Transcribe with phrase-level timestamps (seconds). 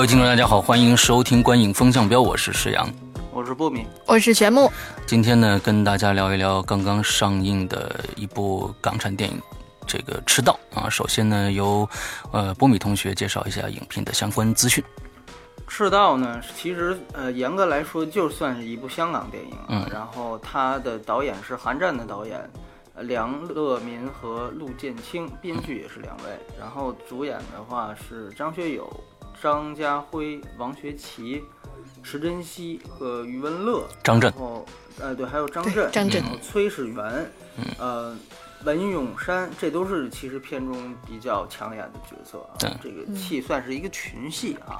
[0.00, 2.88] 各位听众，大家好，欢迎收听《观影风向标》，我是石阳，
[3.34, 4.72] 我是不明，我是玄木。
[5.04, 9.38] 今天呢，跟大家聊一聊刚刚上映的一部港产电影，
[9.86, 10.88] 这个《赤道》啊。
[10.88, 11.86] 首先呢，由
[12.32, 14.82] 呃波米同学介绍一下影片的相关资讯。
[15.68, 22.40] 《赤道》呢，其实呃严格来说就算是一部香港电影，嗯，然后它的导演是韩战的导演
[23.00, 28.90] 梁乐民和陆建清，编剧也是两位，然后主演的话是张学友。
[29.40, 31.42] 张家辉、王学圻、
[32.02, 34.66] 池珍熙和余文乐，张震，然后
[34.98, 37.30] 呃对，还有张震，张震，崔始源，
[37.78, 38.14] 呃，
[38.64, 42.78] 文咏珊，这都是其实片中比较抢眼的角色啊。
[42.82, 44.78] 这个戏算是一个群戏啊。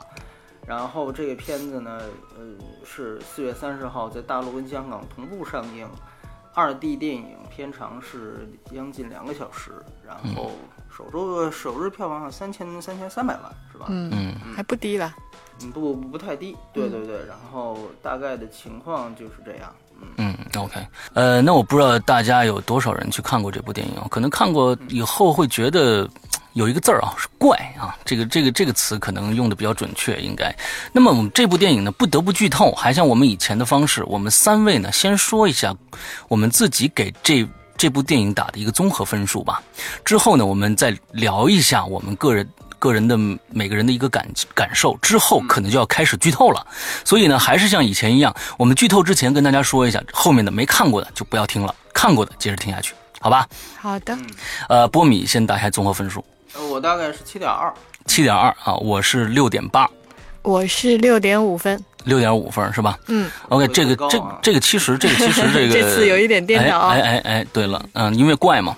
[0.66, 1.98] 然后这个片子呢，
[2.38, 2.44] 呃，
[2.84, 5.88] 是四月三十号在大陆跟香港同步上映，
[6.54, 9.72] 二 D 电影，片长是将近两个小时，
[10.06, 10.52] 然后。
[11.00, 13.86] 首周首日票房三千三千三百万是吧？
[13.88, 15.14] 嗯嗯，还不低了，
[15.62, 17.16] 嗯不不太低，对对对。
[17.26, 26.06] 然后大概的情况就是这样，嗯嗯，OK，呃，那我不知道大家有多少人去看过这部电影，可能看过以后会觉得
[26.52, 30.54] 有一个字儿啊是怪啊，这个这个这个词可能用的比较准确，应该。
[30.92, 35.74] 那么我们这部电影呢，不得不剧透，还像我们以前的方式，我们三位呢先说一下
[36.28, 37.48] 我们自己给这。
[37.80, 39.62] 这部电影打的一个综合分数吧，
[40.04, 42.46] 之后呢，我们再聊一下我们个人
[42.78, 43.16] 个人的
[43.48, 46.66] 每个人的一个感感受，之后可能就要开始剧透了，
[47.06, 53.48] 所以呢，还是像以前一样，我们剧透之前跟大家说一下，后面的没看过的就不要听了，看过的接着听下去，好吧？
[53.78, 54.14] 好的。
[54.68, 56.22] 呃，波米先打开综合分数，
[56.70, 57.72] 我大概是七点二，
[58.04, 59.88] 七点二啊，我是六点八，
[60.42, 61.82] 我是六点五分。
[62.04, 62.98] 六点五分是吧？
[63.08, 66.78] 嗯，OK，这个这这个其实这个其实这个这次有一点颠倒。
[66.78, 68.76] 哎哎哎，对了，嗯，因为怪嘛。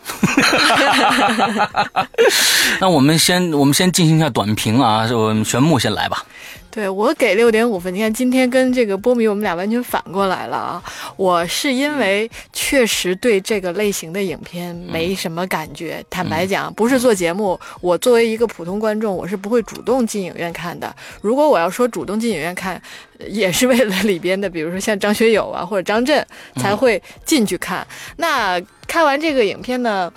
[2.81, 6.25] 那我们先我们先进行一下短评啊，就玄木先来吧。
[6.73, 10.83] 对我给六点五分，你看今天跟这个波米我们俩完全反过来了啊！
[11.17, 20.91] 我是因为确实对这个类型的影片没什么感觉，坦白讲，不是做节目，我作为一个普通观众，我是不会主动进影院看的。
[21.21, 22.81] 如果我要说主动进影院看，
[23.29, 27.87] 也是为了里边的，比如说像张学友啊或者张震才会进去看。
[28.17, 30.11] 那看完这个影片呢，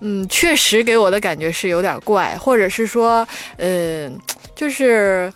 [0.00, 4.14] 嗯，确实给我的感觉是有点怪，或者是说，嗯，
[4.54, 5.32] 就是。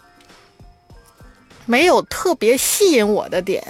[1.67, 3.63] 没有特别吸引我的点，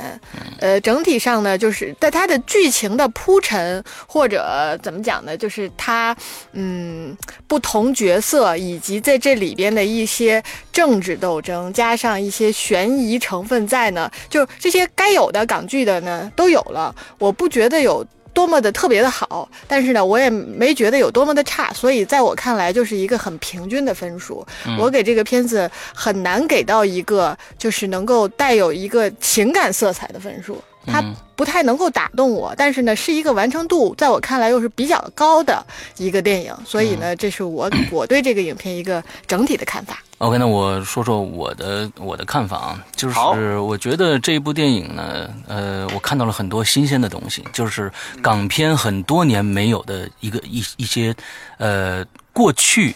[0.60, 6.16] 呃，整体上呢，就是在它的剧情的铺陈或者怎么讲呢，就是它，
[6.52, 7.16] 嗯，
[7.48, 10.42] 不同角色以及在这里边的一些
[10.72, 18.06] 政治斗争，加上一些悬疑成分在呢，就这些该有的港剧的呢都有了，我不觉得有。
[18.36, 24.46] 多么的特别的好，但是呢，我也没觉得有多么的差，所以在我看来就是一个很平均的分数。
[24.78, 30.62] 我给这个片子很难给到一个就是能够带有一个情感色彩的分数。
[30.86, 31.02] 它
[31.34, 35.64] 不太能够打动我，但是呢，是一个完成度在我看来又是比较高的
[35.98, 40.02] 一个电影，所以呢，这是我我对这个影片一个整体的看法。
[40.18, 47.92] OK，那我说说我的我的看法啊，就是我觉得这一部电影呢，呃，我看到了很多新鲜的东西，就是
[48.22, 51.14] 港片很多年没有的一个一一些
[51.58, 52.94] 呃过去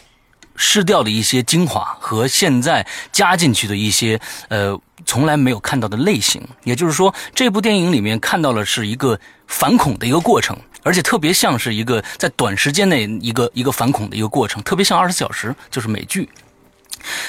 [0.57, 4.19] 失掉的一些精华和现在加进去的一些
[4.49, 4.81] 呃。
[5.05, 16.29] 从来没有看到的类型，也就是说，这部电影里面看到了是一个反恐的一个过程，而且特别像是一个在短时间内一个一个反恐的一个过程，特别像二十四小时，就是美剧。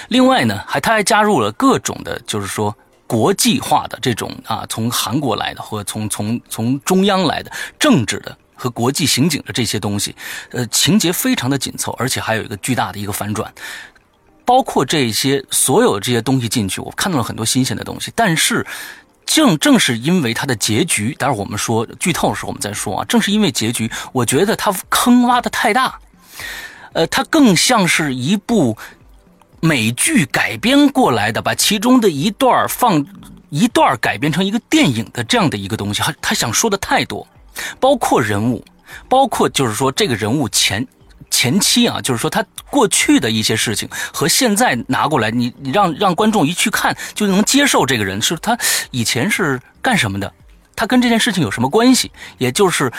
[0.10, 2.76] 另外呢，还他还加入了各种的，就是说
[3.08, 10.16] 国际化的这种啊，从韩国来的或从从从中央来的政治的和国际刑警的这些东西，
[10.52, 13.54] 呃，情节非常的紧凑，而且还有一个巨大的一个反转。
[14.46, 18.12] 包括这些所有这些东西进去，我看到了很多新鲜的东西。
[18.16, 18.66] 但是，
[19.26, 23.06] 正正是因为它的结局，待会儿我们说剧透的时候我们再说啊。
[23.06, 26.00] 正是因为结局，我觉得它坑挖的太大，
[26.94, 28.78] 呃，它更像是一部
[29.62, 33.06] 美剧改编过来的，把其中的一段放
[33.50, 36.02] 一段改编成一个电影的这样的一个东西。
[36.02, 37.26] 他他想说的太多，
[37.80, 38.66] 包括人物，
[39.08, 40.86] 包括就是说这个人物前。
[41.32, 48.56] 前期啊，就是说他过去的一些事情和现在拿过来，你你让让观众一去看就能接受这个人是他
[48.92, 50.32] 以前是干什么的，
[50.76, 52.12] 他跟这件事情有什么关系？
[52.38, 52.92] 也就是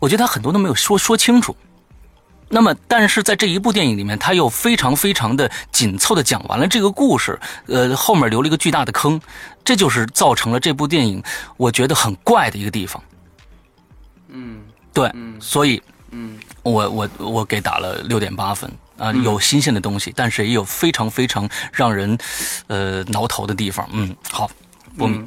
[0.00, 1.54] 我觉得他很多都没有说说清楚。
[2.52, 9.20] 那么，但是在这一部电影里面，他又非常非常的紧凑的讲完了这个故事，呃，后面留了一个巨大的坑，
[9.64, 11.22] 这就是造成了这部电影
[11.56, 13.00] 我觉得很怪的一个地方。
[14.30, 14.62] 嗯，
[14.92, 15.89] 对，所以，嗯，
[16.62, 22.16] 我我我给打了六点八分啊，有新鲜的东西，但是也有非常非常让人
[22.66, 23.88] 呃挠头的地方。
[23.92, 24.50] 嗯，好，
[24.96, 25.20] 波米，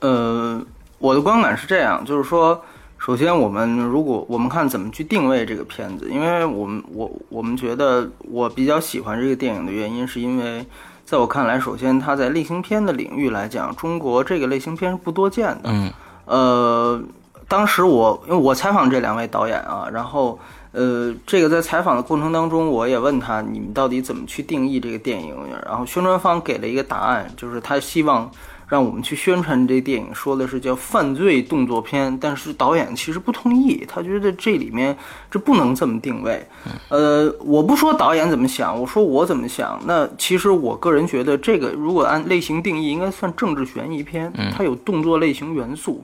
[0.00, 0.64] 呃，
[0.98, 2.62] 我的观感是这样，就是说。
[3.04, 10.64] 首先，我们如果我们看怎么去定位这个片子，因为我们我我们觉得我比较喜欢这个电影的原因，是因为
[11.04, 15.62] 在我看来，首先它在类型片的领域来讲，中国这个类型片是不多见的。
[15.64, 15.92] 嗯。
[16.26, 17.02] 呃，
[17.48, 20.38] 当时我因为我采访这两位导演啊，然后
[20.72, 25.36] 呃，这个在采访的过程当中，我也问他你们到底怎么去定义这个电影，
[25.66, 28.30] 然后宣传方给了一个答案，就是他希望。
[28.68, 34.96] 让我们去宣传这电影，说的是叫犯罪动作片，但是导演其实不同意，他觉得这里面
[35.30, 36.42] 这不能这么定位。
[36.88, 39.78] 呃，我不说导演怎么想，我说我怎么想。
[39.84, 46.02] 那其实我个人觉得，这个如果按类型定义，应该算政治悬疑片，它有动作类型元素。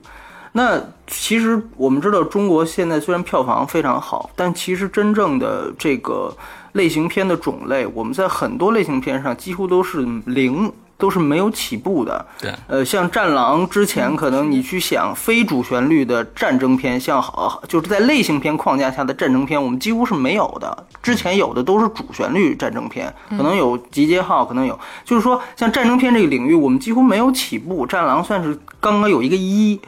[0.51, 6.35] 那其实我们知道，中国现在虽然票房非常好，但其实真正的这个
[6.73, 10.71] 类型片的种类，我们在很多类型片上几乎都是零。
[10.99, 20.85] 都是没有起步的，对，呃，像《战狼》之前，可能你去想非主旋律的战争片，像好就是在类型片框架下的战争片，我们几乎是没有的。
[21.01, 27.87] 之前有的都是主旋律战争片，可能有《集结号》，可能有，就是说像战争片这个领域，我们几乎没有起步。
[27.89, 29.79] 《战狼》算是刚刚有一个一，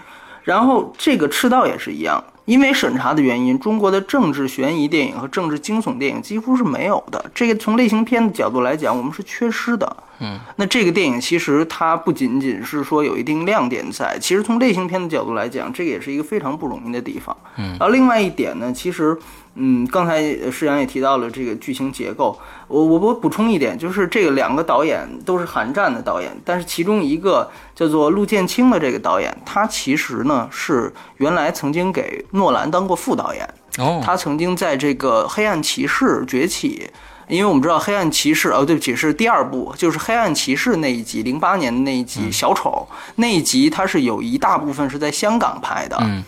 [0.44, 2.24] 然后这个《赤道》也是一样。
[2.46, 7.24] 因为审查的原因，中国的政治悬疑电影和政治惊悚电影几乎是没有的。
[7.34, 9.98] 这个从类型片的角度来讲，我们是缺失的。
[10.20, 17.36] 嗯，那这个电影其实它不仅仅是说有一定亮点在，其实从类型片的角度来讲，这个也是一个非常不容易的地方。
[17.58, 19.18] 嗯，然后另外一点呢，其实。
[19.56, 22.40] 嗯，刚才施阳也提到了这个剧情结构，
[22.70, 33.46] 我我我补充一点，就是这个两个导演都是韩战的导演，但是其中一个叫做陆建清的这个导演，他其实呢是原来曾经给诺兰当过副导演，
[33.78, 36.90] 哦，他曾经在这个《黑暗骑士崛起》，
[37.28, 46.24] 因为我们知道《黑暗骑士》哦，对不起，是第二部，就是《黑暗骑士》那一集，零八年的那一集《小丑》那一集，他是有一大部分是在香港拍的，嗯，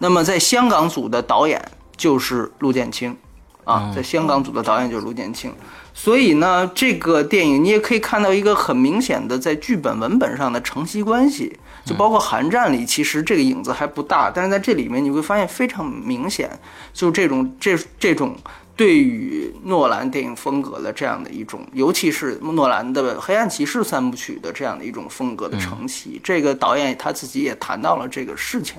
[0.00, 1.58] 那么在香港组的导演。
[1.96, 3.16] 就是陆建清，
[3.64, 5.52] 啊，在香港组的导演就是陆建清，
[5.94, 16.50] 所以呢，这个电影你也可以看到一个很明显的在剧本文本上的承袭关系，就包括《寒战》里，其实这个影子还不大，但是在这里面你会发现非常明显，
[16.92, 18.36] 就这种这这种
[18.76, 28.76] 对于诺兰电影风格的这样的一种，尤其是诺兰的《黑暗骑士》三部曲的这样的一种风格的承袭，这个导演他自己也谈到了这个事情，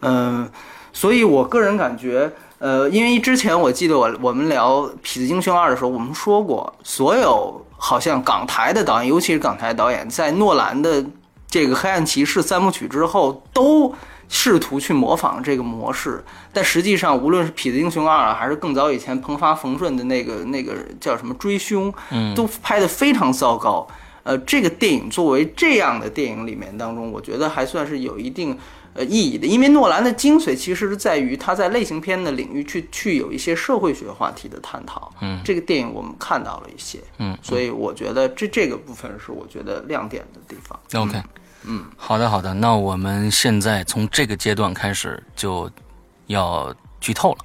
[0.00, 0.48] 嗯。
[0.92, 11.04] 所以，我个人感觉，呃，因为之前我记得我我们聊《痞子英雄二》的时候，我们说过，所有好像港台的导演，尤其是港台导演，在诺兰的
[11.48, 13.94] 这个《黑暗骑士》三部曲之后，都
[14.28, 16.22] 试图去模仿这个模式。
[16.52, 21.92] 但实际上，无论是《痞子英雄二》还是更早以前彭发冯顺的那个那个叫什么《追凶》，
[22.34, 23.86] 都拍得非常糟糕。
[24.22, 28.58] 呃，这个电影作为这样的电影里面当中，我觉得还算是有一定。
[28.94, 35.10] 呃，意义的，因为诺兰的精髓其实是在于他在类型片的领域去去有一些社会学话题的探讨。
[35.22, 36.98] 嗯，这个电影我们看到了一些。
[37.16, 40.78] 嗯，所以我觉得这这个部分是我觉得亮点的地方。
[41.02, 41.22] OK，
[41.64, 45.70] 嗯，好的好的，那我们现在从这个阶段开始就
[46.26, 47.38] 要剧透了。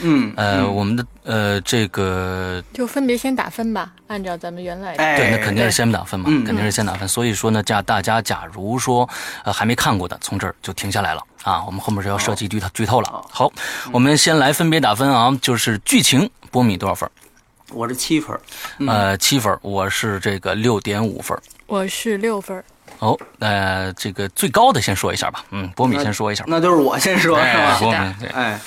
[0.00, 7.08] 嗯，呃，我们的呃，这个就分别先打分吧，按照咱们原来对，那肯定是先打分嘛，肯定是先打分。
[7.08, 9.08] 所以说呢，假大家假如说
[9.44, 13.24] 呃还没看过的，从这儿就停下来了啊，我们后面是要涉及剧透剧透了。
[13.30, 13.50] 好，
[13.92, 17.08] 我们先来分别打分啊，就是剧情，波米多少分？
[17.72, 18.38] 我是七分，
[18.86, 22.62] 呃，七分，我是这个六点五分，我是六分。
[23.00, 27.76] 哦，呃，这个最高的先说一下吧，嗯，波米先说一下，那就是我先说，是吧？
[27.80, 28.58] 波米，对，哎。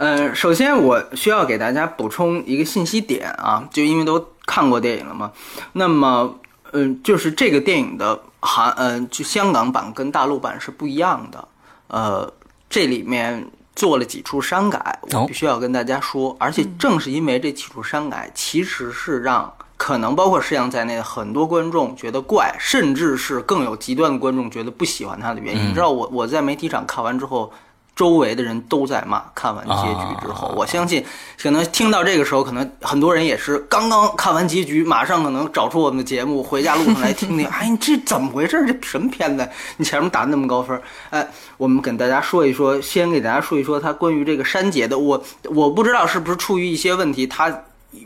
[0.00, 5.32] 嗯，首先我需要给大家补充一个信息点啊，就因为都看过电影了嘛，
[5.72, 6.32] 那么，
[6.70, 11.48] 嗯，就是这个电影的韩，嗯，就香港版跟大陆版是不一样的，
[11.88, 12.32] 呃，
[12.70, 25.70] 这里面做了几处删改，我必须要跟大家说，而且正是因为这几处删改，其实是让可能包括施阳在内的很多观众觉得怪，甚至是更有极端的观众觉得不喜欢他的原因。
[25.70, 27.52] 你知道，我我在媒体场看完之后。
[27.98, 29.20] 周围的人都在骂。
[29.34, 31.04] 看完结局之后，我相信
[31.42, 37.44] 可能听到这个时候，可能很多人也是刚刚看完结局，马上可能找出我们的节目，回家路上来听听。
[37.50, 38.64] 哎，这怎么回事？
[38.72, 39.48] 这什么片子？
[39.78, 40.80] 你前面打那么高分？
[41.10, 41.26] 哎，
[41.56, 44.96] 我们跟大家说一说，先给大家说一说他关于这个删节的。
[44.96, 47.64] 我我不知道是不是出于一些问题，他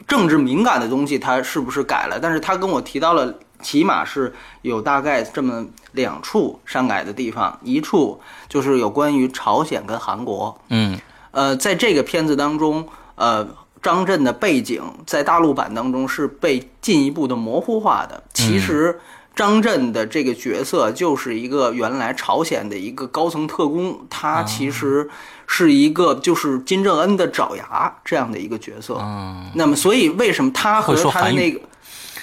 [0.09, 2.19] 政治敏感的东西他是不是改了？
[2.19, 3.35] 但是他跟我提到了。
[3.63, 10.61] 起码是有大概这么两处删改的地方，一处就是有关于朝鲜跟韩国。
[10.69, 10.99] 嗯，
[11.31, 13.47] 呃，在这个片子当中，呃，
[13.81, 18.23] 张震的背景在大陆版当中是被进一步的模糊化的。
[18.35, 19.01] 其实
[19.35, 25.09] 张震的这个角色就是一个原来朝鲜的一个高层特工，他其实
[25.47, 28.99] 是一个就是金正恩的爪牙这样的一个角色。
[29.01, 31.61] 嗯，那么所以为什么他和他的那个？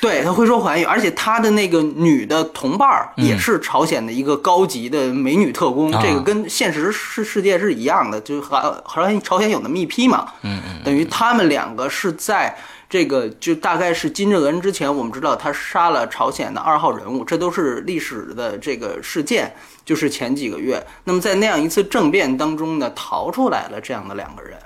[0.01, 12.55] 对他会说韩语，而且他的那个女的同伴儿也是朝鲜的一个高级的美女特工，这个跟现实世世界是一样的，就和好像朝鲜有那么一批嘛，嗯嗯，等于他们两个是在
[12.89, 19.53] 这个就大概是金正恩之前，我们知道他杀了朝鲜的二号人物，这都是历史的这个事件，
[19.83, 24.57] 就是前几个月，那么在那样一次政变当中呢，逃出来了这样的两个人。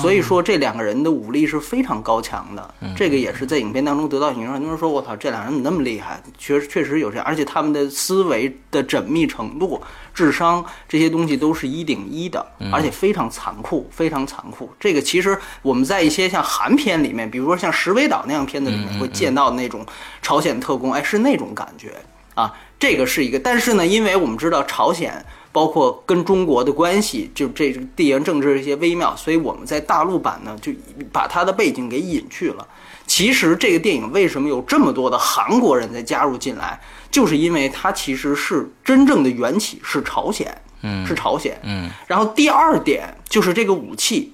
[0.00, 4.54] 所以说，这两个人的武力是非常高强的，这个也是在影片当中得到形容。
[4.54, 9.82] 很多人说：“我操，这俩人怎么那么厉害？”确实确实有这样，而且他们的思维的缜密程度、
[10.14, 14.72] 智商这些东西都是一顶一的，而且非常残酷，非常残酷。
[14.80, 19.84] 这个其实我们在一些像韩片里面，比如说像《石尾岛》那样片子里面会见到那种
[20.22, 21.92] 朝鲜特工，哎，是那种感觉
[22.34, 22.50] 啊。
[22.78, 25.22] 这个是一个，但是呢，因为我们知道朝鲜。
[25.54, 30.72] 包括跟中国的关系，就这地缘政治这些微妙，所以我们在大陆版呢，就
[31.12, 32.66] 把它的背景给隐去了。
[33.06, 41.88] 其实这个电影为什么有这么多的韩国人在加入进来，就是因为它其实是真正的缘起是朝鲜，嗯，是朝鲜，嗯。
[42.08, 44.32] 然后第二点就是这个武器，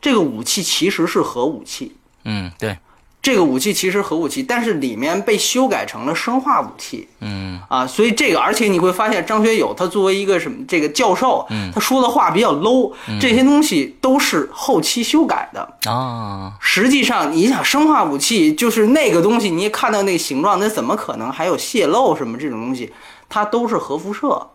[0.00, 1.94] 这个武器其实是核武器，
[2.24, 2.76] 嗯，对。
[3.22, 7.08] 这个武器其实核武器，但是里面被修改成了生化武器。
[7.20, 11.44] 嗯啊，所以这个，而且你会发现张学友他作为一个什么这个教授，
[11.74, 16.52] 他说的话比较 low，这些东西都是后期修改的啊。
[16.60, 22.92] 实际上，你想生化武器就是那个东西，你看到那个形状，那怎么可能还有泄漏什么这种东西？
[23.28, 24.46] 它都是核辐射。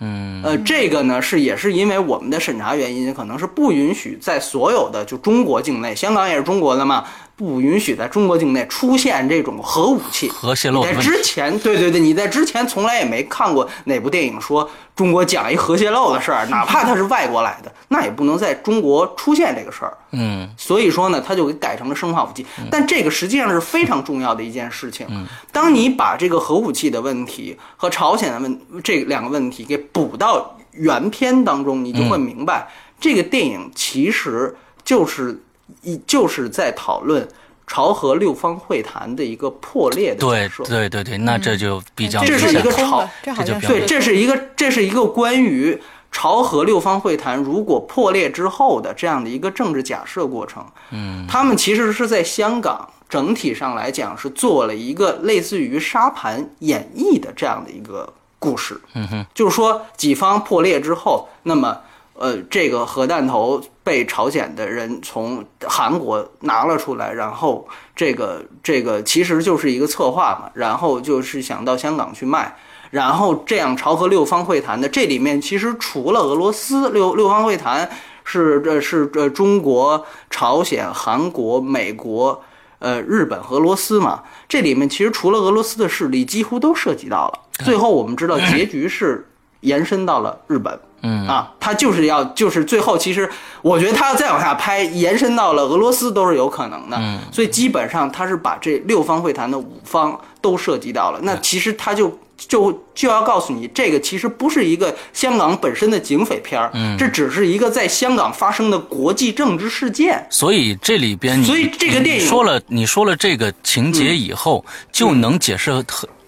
[0.00, 7.04] 嗯，呃，这个呢是也是因为我们的审查原因，可能是不允许在所有的就中国境内，香港也是中国的嘛。
[7.36, 10.82] 不允许在中国境内出现这种核武器、核泄漏。
[10.84, 19.96] 在之前，对对对，你在之前从来也没看过哪部电影说中国讲一核泄漏的事儿，哪怕它是外国来的，那也不能在中国出现这个事儿。
[20.12, 22.46] 嗯，所以说呢，它就给改成了生化武器。
[22.70, 25.04] 但这个实际上是非常重要的一件事情。
[25.50, 32.68] 当你把这个核武器的问题和朝鲜的问这两个问题给补到原片当中，你就会明白，
[33.00, 35.40] 这个电影其实就是。
[35.82, 37.26] 一就是在讨论
[37.66, 45.80] 朝核六方会谈的一个破裂的对对对对，那这就比较这是一个朝这就对，这是一个这是一个关于
[46.12, 50.64] 朝核六方会谈如果破裂之后的这样的一个政治假设过程。
[50.90, 58.78] 嗯，他们其实是在香港整体上来讲是做了一个类似于沙盘演绎的这样的一个故事。
[58.92, 61.80] 嗯哼，就是说几方破裂之后，那么。
[62.16, 67.66] 呃，这个核弹头被朝鲜的人从韩国拿了出来，然后
[67.96, 72.56] 这个这个其实就是一个策划嘛，然后就是想到香港去卖，
[72.90, 77.90] 然后这样朝核六方会谈的这里面其实除了俄罗斯，六六方会谈
[78.22, 82.40] 是这是这中国、朝鲜、韩国、美国、
[82.78, 87.40] 呃日本、俄罗斯嘛，这里面其实除了俄罗斯的势力，几乎都涉及到了。
[87.64, 89.28] 最后我们知道结局是
[89.62, 90.78] 延伸到了日本。
[91.04, 93.28] 嗯啊，他就是要，就是最后，其实
[93.62, 96.96] 我觉得他要再往下拍，延伸到了俄罗斯都是有可能的。
[96.98, 101.20] 嗯，所以基本上他是把这六方会谈的五方都涉及到了。
[101.22, 110.26] 那其实他就就就要告诉你，这个其实不是一个香港本身的警匪片儿，嗯，这只是一个在香港发生的国际政治事件。
[110.30, 115.84] 所以这里边，所以这个电影说了，你说了这个情节以后，就能解释很。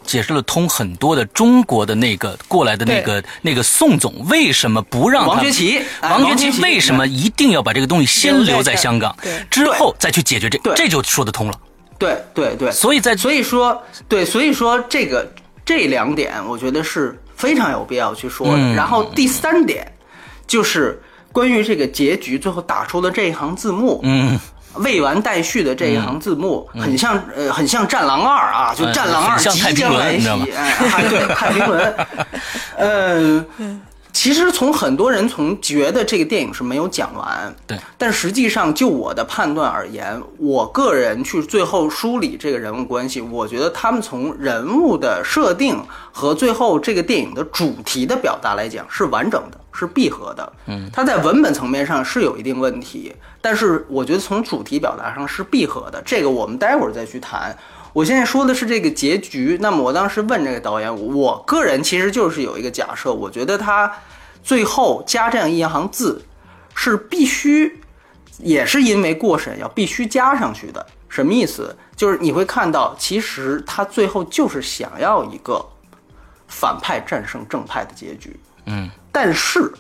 [0.07, 5.83] 解释了通很多的中国的那个过来的那个那个宋总为什么不让王学圻？
[6.01, 9.15] 王学圻为什么一定要把这个东西先留在香港，
[9.51, 10.59] 之后再去解决这？
[10.75, 11.61] 这就说得通了。
[11.99, 15.31] 对对对，所以在所以说对，所以说这个
[15.65, 18.59] 这两点，我觉得是非常有必要去说的。
[18.75, 19.91] 然后第三点
[20.47, 24.01] 就是关于这个结局，最后打出的这一行字幕。
[24.03, 24.39] 嗯。
[24.79, 30.75] 未完待续的这一行字幕，很像呃，很像《战狼二》啊，就《战狼二》即将来袭，哎，
[31.09, 31.95] 对，太平轮。
[32.79, 33.47] 嗯，
[34.17, 45.79] 其实从很多人从觉得这个电影是没有讲完，对，但实际上就我的判断而言，我个人去最后梳理这个人物关系，我觉得他们从人物的设定
[46.11, 50.53] 和最后这个电影的主题的表达来讲是完整的，是闭合的。
[50.65, 56.03] 嗯，它在文本层面上是有一定问题，但是我觉得从主题表达上是闭合的。
[56.07, 57.55] 这个我们待会儿再去谈。
[57.97, 59.57] 我现在说的是这个结局。
[59.63, 63.91] 那么我当时问这个导演，我个人其实就是有一个假设，我觉得他。
[64.45, 66.25] 最后加这样一行字，
[66.73, 67.81] 是必须，
[68.39, 70.87] 也是因为过审要必须加上去的。
[71.09, 71.77] 什么意思？
[71.97, 75.61] 就是你会看到，其实他最后就是想要一个
[76.47, 78.39] 反派战胜正派的结局。
[78.67, 79.73] 嗯，但是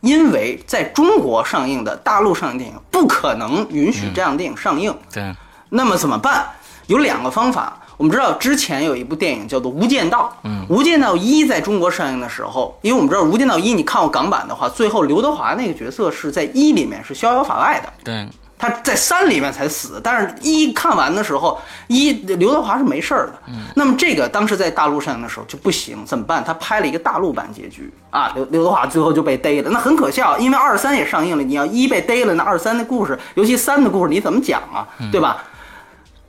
[0.00, 4.96] 因为在中国上映的大陆上映电影不可能允许这样电影上映。
[5.12, 5.34] 对，
[5.68, 6.46] 那么怎么办？
[6.86, 7.78] 有两个方法。
[7.96, 26.42] 我们知道之前有一部电影叫做《无间道》，嗯，《无间道一》在中国上映的时候，因为我们知道《无间道一》，你看过港版的话，最后刘德华那个角色是在一里面是逍遥法外的，对，他在三里面才死，但是一看完的时候，一刘德华是没事儿的，嗯，那么这个当时在大陆上映的时候就不行，怎么办？
[26.44, 35.44] 他拍了一个大陆版结局啊，刘刘德华最后就被逮了，那很可笑，因为二三也上映了，你要一被逮了，那二三的故事，尤其三的故事你怎么讲啊，对吧？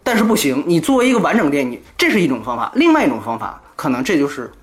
[0.06, 2.72] 但是不行，你作为一个完整电影，这是一种方法。
[2.76, 4.54] 另外一种方法，可能这就是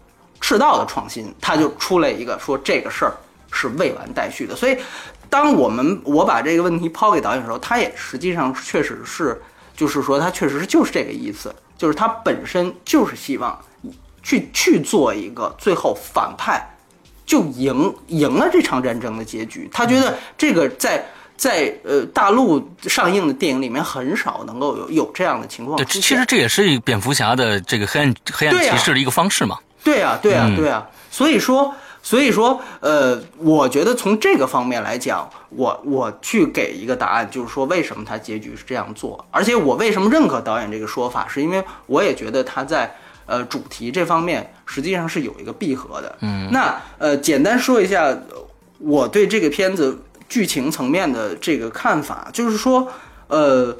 [0.41, 3.13] 赤道的创新，他就出来一个说这个事儿
[3.51, 4.55] 是未完待续的。
[4.55, 4.79] 所以，
[5.29, 9.43] 当我们我把这个问题抛给导演的时候，他也实际上确实是，
[9.77, 13.59] 就是说他确实是就是这个意思，就是他本身就是希望
[14.23, 16.65] 去去做一个最后反派
[17.27, 19.69] 就赢赢了这场战争的结局。
[19.73, 21.05] 他觉得这个在。
[21.43, 25.77] 在呃大陆上映的电影里面，很少能够有有这样的情况。
[25.77, 29.59] 对，其实这也是蝙蝠侠的这个黑暗黑暗骑士的一个方式嘛。
[29.83, 30.89] 对啊，对啊，对啊。
[31.11, 39.27] 所以说，所以说，呃，我觉得从这个方面来讲，我我去给一个答案，就是说为什么他结局是这样做。
[39.33, 42.95] 而且我为什么认可导演这个说法，是因为我也觉得他在
[43.27, 46.17] 呃主题这方面实际上是有一个闭合的。
[46.21, 46.49] 嗯。
[46.53, 48.17] 那呃，简单说一下
[48.79, 50.01] 我对这个片子。
[50.33, 52.89] 剧情层面的这个看法，就是说，
[53.29, 53.77] 呃，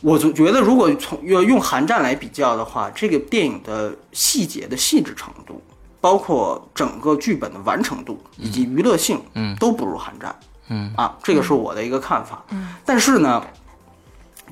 [0.00, 5.62] 我总觉得，如果从要用《寒战》来比较的话，这个电影的细节的细致程度，
[6.00, 10.34] 包括整个剧本的完成度以及娱乐性，嗯，都不如《寒战》。
[10.70, 12.42] 嗯啊，这个是我的一个看法。
[12.48, 13.44] 嗯，但是呢。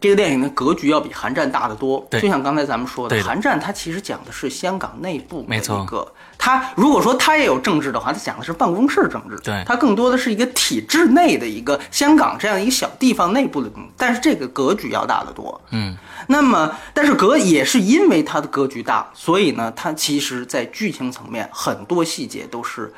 [0.01, 6.07] 这个电影的格局要比《寒战》大得多，就像刚才咱们说的，《寒战》它其实讲的是香港内部的一个，
[6.39, 15.97] 它如果说它也有政治的话，它讲的是办公室政治，对，它更多的是一个体制内的一个香港这样一个小地方内部的东西，但是这个格局要大得多，嗯，
[16.29, 22.93] 那么但是格也是因为它的格局大，所以呢，它其实在剧情层面很多细节都是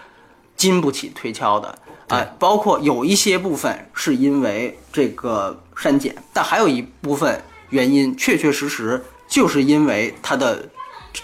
[0.56, 1.78] 经不起推敲的。
[2.08, 10.68] 哎，包括有一些部分是因为这个删减，但还有一部分原因确确实实就是因为它的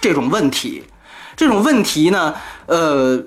[0.00, 0.84] 这种问题。
[1.36, 2.32] 这种问题呢，
[2.66, 3.20] 呃，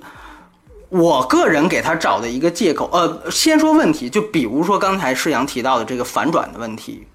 [0.88, 7.06] 我个人给他找的一个借口，呃，先说问题，就比如说刚才施阳提到的这个反转的问题。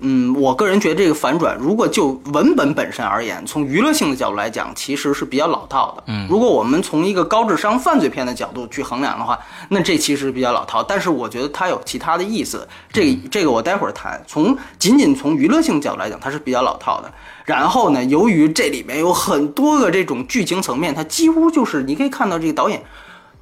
[0.00, 6.04] 嗯，我个人觉得这个反转，如果就文本本身而言，从娱乐性的角度来讲，其实是比较老套的。
[6.06, 10.82] 嗯，如果我们从一个高智商犯罪片的角度去衡量的话，那这其实比较老套。
[10.82, 14.22] 但是我觉得它有其他的意思，这个这个我待会儿谈。
[14.26, 17.12] 从仅仅从娱乐性角度来讲，它是比较老套的。
[17.44, 22.80] 然后呢，由于这里面有很多个这种剧情层面，它几乎就是你可以看到这个导演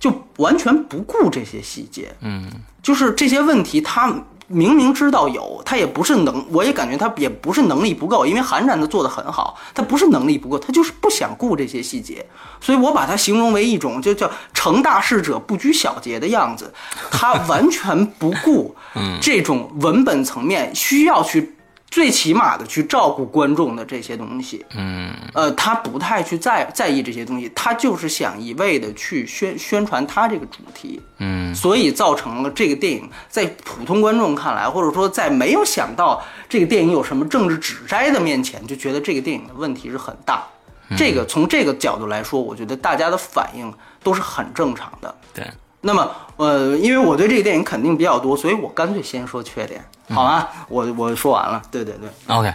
[0.00, 2.14] 就完全不顾这些细节。
[2.20, 2.50] 嗯，
[2.82, 4.10] 就是这些问题他。
[4.48, 12.24] 明明知道有，他也不是能，我也感觉他也不是能力不够，因为寒战他做的很好，他不是能力不够，他就是不想顾这些细节，
[12.60, 16.72] 所以我把它形容为一种就叫成大事者不拘小节的样子，
[17.10, 18.74] 他完全不顾
[19.20, 21.55] 这种文本层面需要去。
[21.96, 40.44] 最起码的去照顾观众的这些东西，嗯，呃，他不太去在在意这些东西，他就是想一味的去宣宣传他这个主题，嗯，所以造成了这个电影在普通观众看来，或者说在没有想到这个电影有什么政治指摘的面前，就觉得这个电影的问题是很大。
[40.98, 45.14] 这个从这个角度来说，我觉得大家的反应都是很正常的。
[45.32, 45.46] 对。
[45.86, 50.48] 那么，呃，因为我对这个电影肯定比较多，所以我干脆先说缺点，好吗？
[50.68, 52.52] 我我说完了，对对对，OK，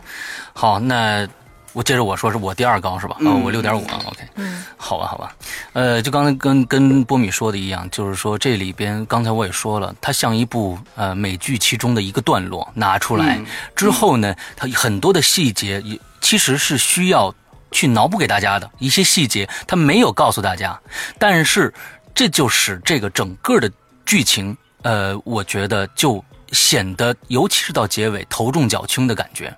[0.52, 1.26] 好，那
[1.72, 3.16] 我接着我说是我第二高是吧？
[3.22, 5.34] 嗯，我六点五啊，OK，嗯，好吧，好吧，
[5.72, 13.40] 呃，就刚才跟跟波米说的一样，就是说这里边刚才我也说了，它像一部呃美剧其中的一个段落拿出来
[13.74, 17.34] 之后呢，它很多的细节也其实是需要
[17.72, 20.78] 去脑补给大家的一些细节，它没有告诉大家，
[21.18, 21.74] 但是。
[22.14, 23.72] 这就使这个整个的
[24.06, 29.56] 剧情，呃，我觉得就显得，尤其是到结尾头重脚轻的感觉，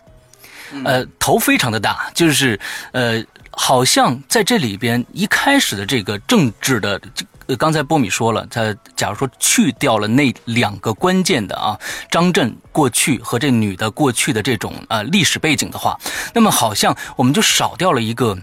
[0.86, 2.60] 呃，头非常的大，就是
[2.92, 7.02] 呃，好像在这里边一开始的这个政治的，
[7.48, 11.78] 呃，刚才波米说了，他假如说去掉了那两个关键的啊，
[12.12, 16.00] 张震过去和这女的过去的这种呃历史背景的话，
[16.34, 18.38] 那么好像我们就少掉了一个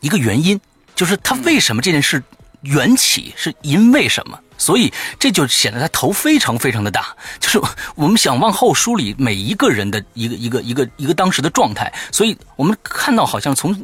[0.00, 0.60] 一个原因，
[0.94, 2.22] 就是他为什么这件事。
[2.64, 4.38] 缘起是因为什么？
[4.56, 7.14] 所以这就显得他头非常非常的大。
[7.40, 7.60] 就是
[7.96, 13.74] 我们想往后梳理每一个人的一个一个一个一个当时的状态，所以我们看到好像从，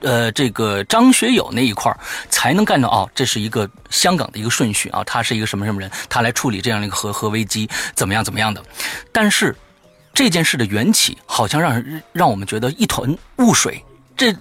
[0.00, 1.94] 呃，这个张学友那一块
[2.30, 8.62] 才能看到哦，这是一个香港的一个顺序啊，他是一个什么什么人，他来处理这样的一个核核危机，怎么样怎么样的。
[9.12, 9.54] 但是
[10.14, 13.84] 这件事的缘起好像让让我们觉得一团雾水。
[14.16, 14.34] 这。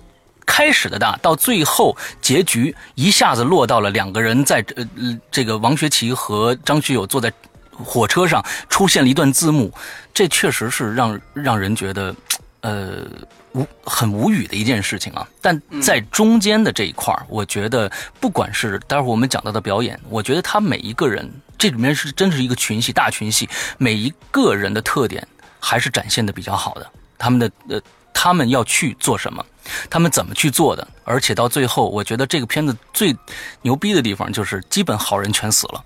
[0.46, 4.88] 开始的大，到最后结局一下子落到了两个人在呃
[5.32, 7.32] 这个王学圻和张学友坐在
[7.72, 9.74] 火车上，出现了一段字幕，
[10.14, 12.16] 这确实是让让人觉得
[12.62, 13.06] 呃
[13.54, 15.28] 无很无语的一件事情啊。
[15.42, 25.28] 但在中间的这一块我觉得不管是待会儿我们讲到的表演，我觉得他每一个人这里面是真是一个群戏大群戏，每一个人的特点
[25.60, 27.82] 还是展现的比较好的，他们的呃。
[28.16, 29.46] 他们要去做什么？
[29.90, 30.88] 他们怎么去做的？
[31.04, 33.16] 而且到最后，我觉得这个片子最
[33.62, 35.84] 牛逼的地方就是，基本好人全死了。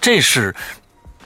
[0.00, 0.54] 这是，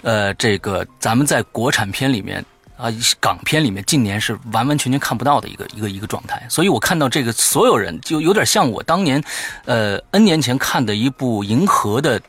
[0.03, 2.45] 呃，这个咱们在国产片里面
[2.77, 2.88] 啊，
[3.19, 6.47] 港片里面近年是完完全全看不到的一个一个一个状态。
[6.49, 9.23] 所以我看到这个所有人，就有点像我当年，
[9.64, 12.21] 呃，N 年前看的一部银河的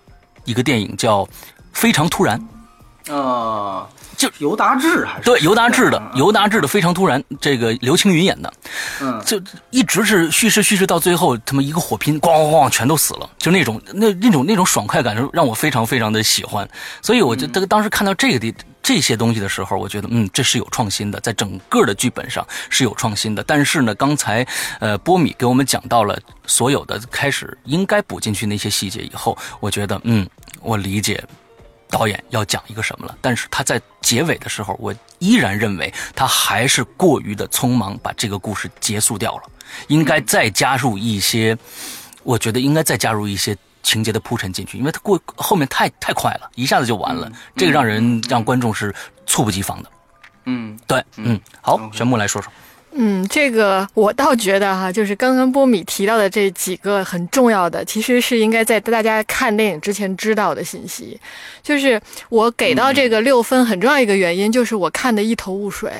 [0.46, 1.24] 一个电影，叫
[1.74, 2.42] 《非常突然》
[3.14, 3.88] 啊。
[4.18, 8.54] 就尤达志还是对尤达志的尤达志的非常突然，这个刘青云演的，
[9.02, 16.68] 嗯，就一直是叙事叙事到最后，他们一个火拼，咣咣咣全都死了，就那种那那种那种爽快感，让我非常非常的喜欢。
[17.02, 23.44] 所以我就当当时看到这个的这些东西的时候，我觉得嗯，这是有创新的，在整个的剧本上是有创新的。
[23.44, 24.46] 但是呢，刚才
[24.80, 30.28] 呃波米给我们讲到了所有的开始应该补进去那些细节以后，我觉得嗯，
[30.62, 31.24] 我理解。
[31.90, 33.18] 导演要讲一个什么了？
[33.22, 39.44] 但是他在结尾的时候，我依然认为他还是过于的匆忙，把这个故事结束掉了。
[39.88, 41.58] 应该再加入一些，
[42.24, 48.94] 我觉得应该再加入一些情节的铺陈进去，因为他过后面太太快了，一下子就完了，这个让人让观众是
[49.26, 49.92] 猝不及防的。
[50.46, 52.52] 嗯，对，嗯，好，玄木来说说。
[52.98, 61.20] 嗯，这个我倒觉得哈，就是刚刚波米提到的这几个很重要的，其实是应该在大家看电影之前知道的信息。
[61.62, 65.92] 就是我给到这个六分很重要一个原因，就是我看的一头雾水。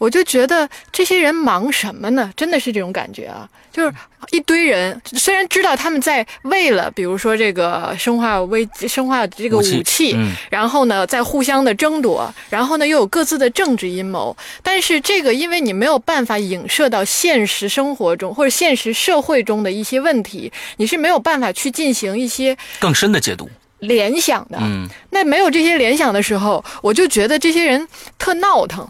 [0.00, 2.32] 我就觉得这些人忙什么呢？
[2.34, 3.46] 真的是这种感觉啊！
[3.70, 3.92] 就是
[4.30, 10.16] 一堆人，虽然知道他们在为了，比如说这个生化危、生化这个武器，
[10.50, 14.34] 然后呢，在互相的争夺，然后呢，又有各自的政治阴谋。
[14.62, 24.56] 但是这个，因为你没有办法影射到现实生活中或者现实社会中的一些问题，你是没有办法去进行一些更深的解读、联想的。
[24.62, 27.86] 嗯，那没有这些联想的时候，我就觉得这些人
[28.18, 28.88] 特闹腾。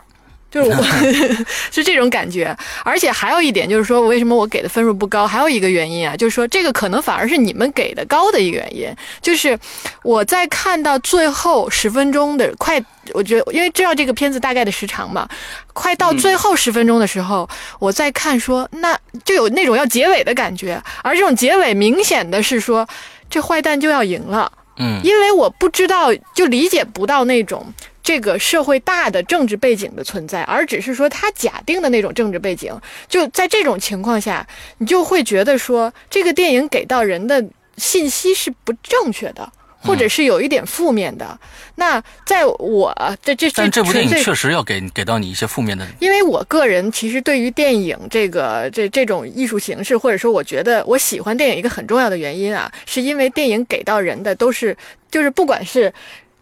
[0.51, 0.83] 就是我
[1.71, 5.27] 是这种感觉，而且还有一点就是说，为什么我给的分数不高？
[5.27, 9.57] 还有一个原因啊，就是说这个可能反而是你们给的高的一个原因，就是
[10.03, 12.83] 我在看到最后十分钟的快，
[13.13, 15.29] 我觉得因为知道这个片子大概的时长嘛，
[15.73, 22.85] 快到最后十分钟的时候，我在看说，那就有那种要结尾的感觉，而这种结尾明显的是说，
[23.31, 27.73] 这坏蛋就要赢了，嗯，因为我不知道，就理解不到那种。
[28.11, 34.45] 这个社会大的政治背景的存在，而只是说他假定的那种政治背景，就在这种情况下，
[34.79, 37.41] 你就会觉得说这个电影给到人的
[37.77, 39.49] 信息是不正确的，
[39.81, 41.39] 或者是有一点负面的。
[41.77, 42.93] 那在我
[43.23, 54.77] 这这但这部电影确实要给给到你一些负面的，因为我个人其实对于电影这个这这种艺术形式，或者说我觉得我喜欢电影一个很重要的原因啊，是因为电影给到人的都是
[55.13, 55.95] 就是不管是。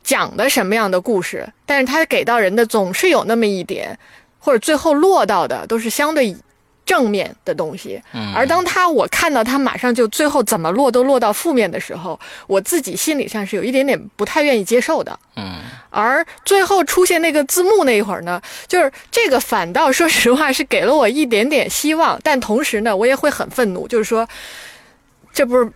[0.08, 3.98] 讲的什么样的故事，但是他给到人的总是有那么一点，
[4.38, 6.34] 或者最后落到的都是相对
[6.86, 8.00] 正面的东西。
[8.14, 15.18] 嗯，而当他我看到他马上就最后怎么落都落到负面的时候，我自己心理上是有一点点不太愿意接受的。
[15.36, 15.56] 嗯，
[15.90, 24.26] 而最后出现那个字幕那一会儿呢，就是这个反倒说实话是给了我一点点希望，但同时呢，我也会很愤怒，就是说，
[25.34, 25.70] 这不是。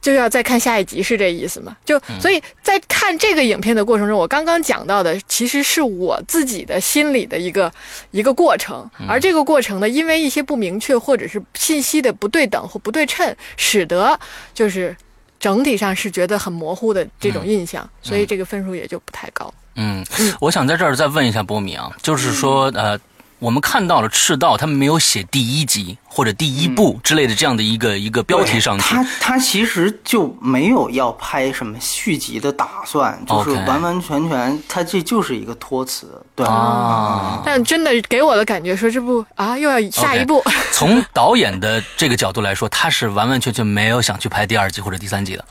[0.00, 1.76] 就要再看下一集是这意思吗？
[1.84, 7.70] 就所以在看这个影片的过程中，我刚刚讲到的其实是我自己的心理的一个
[8.10, 14.18] 一个过程，而这个过程呢，因为一些不明确或者是信息的不对等或不对称，使得
[14.54, 14.96] 就是
[15.38, 19.52] 整体上是觉得很模糊的这种印象，所以这个分数也就不太高。
[19.76, 20.04] 嗯，
[20.40, 22.98] 我想在这儿再问一下波米啊，就是说呃。
[23.40, 28.94] 我们看到了赤道，他们没有写第一集或者第一部之类的这样的一个一个标题上去。
[28.94, 37.42] 他他其实就没有要拍什么续集的打算，就是完完全全，他这就是一个托词，对啊。
[37.42, 40.44] 但真的给我的感觉说这部啊又要下一部。
[40.70, 45.44] 从导演的这个角度来说，他是完完全全没有想去拍第二集或者第三集的。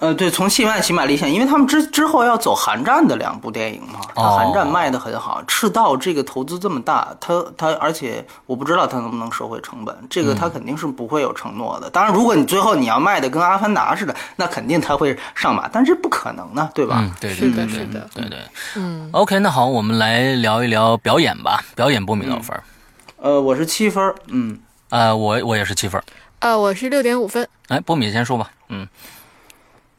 [0.00, 11.88] 呃，对，从戏外起码理想，因为他们之之后要走韩战的两部电影嘛，他韩战卖的很好，赤道这个投资这么大，他他而且我不知道他能不能收回成本，这个他肯定是不会有承诺的。
[11.88, 16.96] 当然，如果你最后你要卖的跟阿凡达似的，那肯定他会上马，但是不可能呢，对吧？
[16.98, 18.38] 嗯，对，是的，是的，对对，
[18.74, 19.08] 嗯。
[19.12, 21.62] OK，那好，我们来聊一聊表演吧。
[21.76, 22.60] 表演波米多少分？
[23.18, 24.58] 呃，我是七分，嗯，
[24.90, 26.02] 呃，我我也是七分，
[26.40, 27.48] 呃，我是六点五分。
[27.68, 28.86] 哎，波米先说吧，嗯。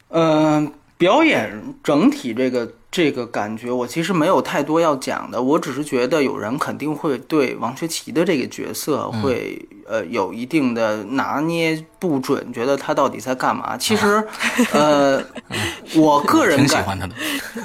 [0.08, 5.42] 嗯，表演整体这个这个感觉，我其实没有太多要讲的。
[5.42, 13.76] 我只是觉得有人肯定会对王学圻的这个角色会呃有一定的拿捏不准，觉得他到底在干嘛。
[13.76, 14.24] 其实，
[14.72, 15.22] 呃，
[15.96, 17.10] 我个人感，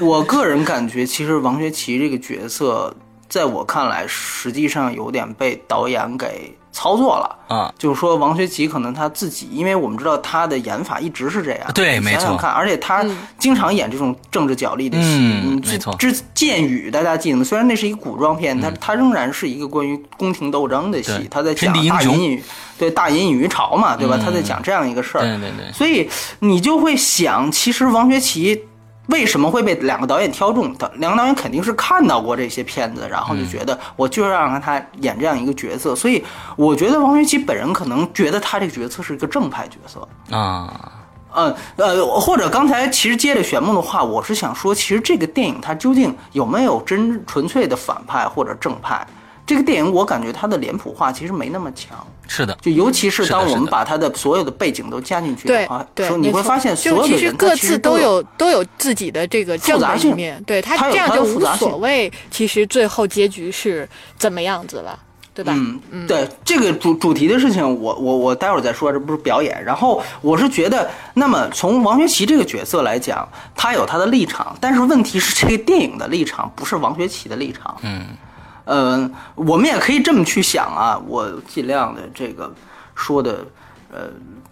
[0.02, 2.94] 我个人感觉，其实王学圻这个角色，
[3.30, 6.58] 在我看来，实际上有点被导演给。
[6.72, 12.38] 操作了啊，就是说王学圻可能他自己，因为我们知道他的演法一直是这样，对，没错。
[12.38, 13.06] 看，而且他
[13.38, 15.10] 经常演这种政治角力的戏，
[15.44, 15.94] 嗯，没错。
[15.96, 17.44] 之剑雨大家记得吗？
[17.44, 22.44] 虽然那是一个古装片，他他仍然是一个关于宫廷斗争的戏，他在讲大隐于
[22.78, 24.18] 对大隐于朝嘛，对吧？
[24.18, 25.72] 他在讲这样一个事儿，对对对。
[25.74, 28.60] 所以你就会想，其实王学圻。
[29.08, 30.74] 为什么会被两个导演挑中？
[30.78, 35.96] 的两个导演肯定是看到过这些片子，然后就觉得我就要让他演这样一个角色。
[35.96, 36.24] 所以
[36.56, 40.92] 我觉得王学圻本人可能觉得他这个角色是一个正派角色啊。
[41.34, 49.08] 呃呃，或者刚才其实接着玄牧的话，我是想说，其实这个电影它究竟有没有真纯粹的反派或者正派？
[49.52, 62.10] 这个电影我感觉它的脸谱化其实没那么强，是的，就尤其是当我们把它的所有的背景都加进去的话，对，你会发现所有的人各自都有都有自己的这个复杂性面，对他这样就无所谓。
[62.32, 63.86] 其实最后结局是
[64.18, 64.98] 怎么样子了，
[65.34, 65.52] 对吧？
[65.90, 69.62] 嗯，对这个主主题的事情，我我我待会儿再说，这不是表演。
[69.62, 78.06] 然后我是觉得，那么从王学圻这个角色来讲，他有他的立场，但是问题是这个电影的立场不是王学圻的立场，嗯。
[78.66, 82.54] 嗯，我们也可以这么去想啊，我尽量的这个
[82.96, 83.46] 说的，
[83.92, 84.08] 呃，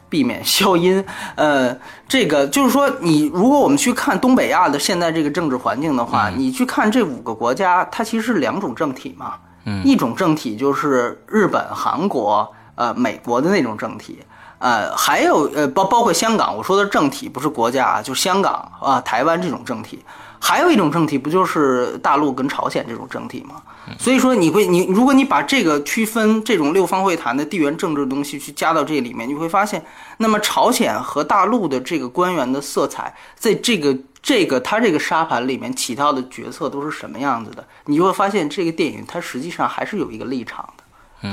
[0.09, 1.03] 避免消音。
[1.35, 1.75] 呃，
[2.07, 9.35] 这个就是说，你如果我们去看东北亚的现在这个政治环境的话，你去看这五个国家，它其实是两种政体嘛。
[9.65, 14.19] 嗯，一种政体就是日本、韩国、呃美国的那种政体，
[14.59, 19.99] 呃，还有呃包包括香港，我说的政体不是国家啊，就香港啊、台湾这种政体。
[20.41, 23.61] 还有一种政体，不就是大陆跟朝鲜这种政体吗？
[23.97, 29.83] 所以说，你会你如果你把这个区分这种六方会谈的地缘政治的东西去加到这里面，你会发现，
[30.15, 37.65] 那么朝鲜和大陆的这个官员的色彩，在这个这个他这个沙盘里面起到的角色都是什么样子的？
[37.85, 40.67] 你就会发现，这个电影它实际上还是有一个立场，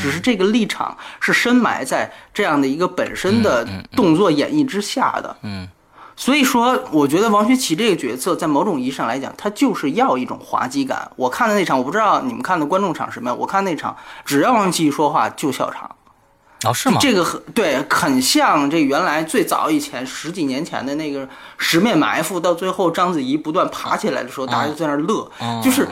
[0.01, 5.37] 只是这个立场是深埋在这样的一个本身的动作演绎之下的。
[5.43, 5.69] 嗯。
[6.19, 11.11] 所以说，我觉得王学圻这个角色，在某种意义上来讲，他就是要一种滑稽感。
[11.15, 13.39] 我看的那场，我不知道你们看的观众场什么样。
[13.39, 13.95] 我看那场，
[14.25, 15.95] 只要王学圻一说话就笑场。
[16.65, 16.97] 哦，是吗？
[17.03, 25.31] 这个很对，很像这原来最早以前十几年前的那个十面埋伏，到最后章子怡不断爬起来的时候，大家就在那乐，
[25.63, 25.87] 就是。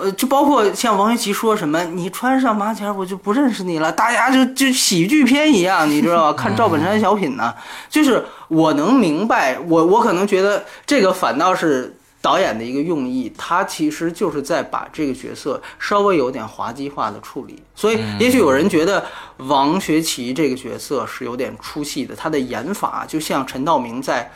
[0.00, 3.90] 呃，就包括像王学圻说什么，你穿上马甲，我就不认识你了。
[3.92, 6.42] 大家就就喜剧片一样，你知道吧？
[6.42, 7.54] 看赵本山小品呢，
[7.88, 17.62] 就是我能明白，我我可能觉得这个反倒是导演的一个用意，他其实就是在把这个角色稍微有点滑稽化的处理。
[17.74, 19.04] 所以，也许有人觉得
[19.38, 24.22] 王学圻这个角色是有点出戏的，他的演法就像陈道明在。《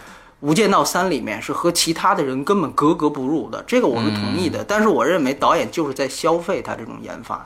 [0.41, 4.65] 无间道三》里面是和其他的人根本格格不入的，这个我是同意的。
[4.65, 7.45] 但是我认为导演就是在消费他这种研发，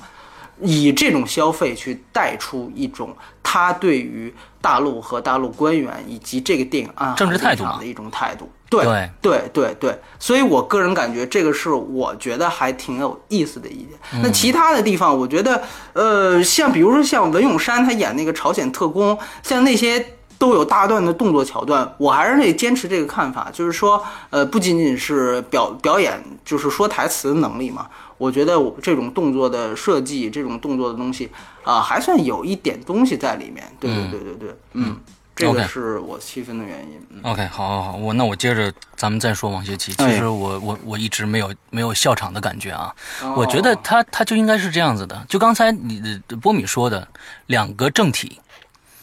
[0.61, 8.49] 以这种消费去带出一种他对于大陆和大陆官员以及这个电影啊政治态度的一种态度。
[8.71, 8.85] 对
[9.21, 13.99] 对对对，所以我个人感觉这个是我觉得还挺有意思的一点。
[14.23, 20.15] 那其他的地方，我觉得呃，像比如说像文咏珊他演那个朝鲜特工，像那些。
[20.39, 27.87] 都有大段的动作桥段，我还是得坚持这个看法，就是说，呃，不仅仅是表表演，就是说台词的能力嘛。
[28.17, 31.29] 我觉得我这种动作的设计，这种动作的东西
[31.65, 33.65] 啊，还算有一点东西在里面。
[33.81, 34.97] 对对对对对，嗯
[35.35, 37.21] 这个是我七分的原因。
[37.23, 39.93] OK，好，好，好，我那我接着咱们再说王学圻。
[39.97, 42.95] 其实我我我一直没有没有笑场的感觉啊，
[43.37, 45.27] 我觉得他他就应该是这样子的。
[45.29, 47.07] 就刚才你的波米说的
[47.47, 48.41] 两个正体，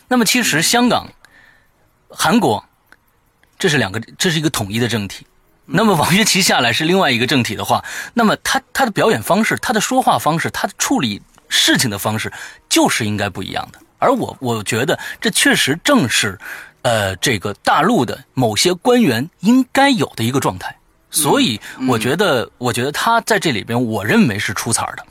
[0.08, 1.06] 那么其实香港、
[2.12, 2.63] 韩国
[3.58, 5.26] 这是两个，这是一个统一的政体。
[5.65, 12.32] 那么王学圻下来是另外一个政体的话，那么他他的表演方式、他的说话方式、他的处理事情的方式
[12.67, 13.80] 就是应该不一样的。
[14.00, 16.38] 而我我觉得这确实正是，
[16.82, 20.76] 呃，这个大陆的某些官员应该有的一个状态。
[21.12, 25.06] 所以我觉得，我觉得他在这里边，我认为是出彩的。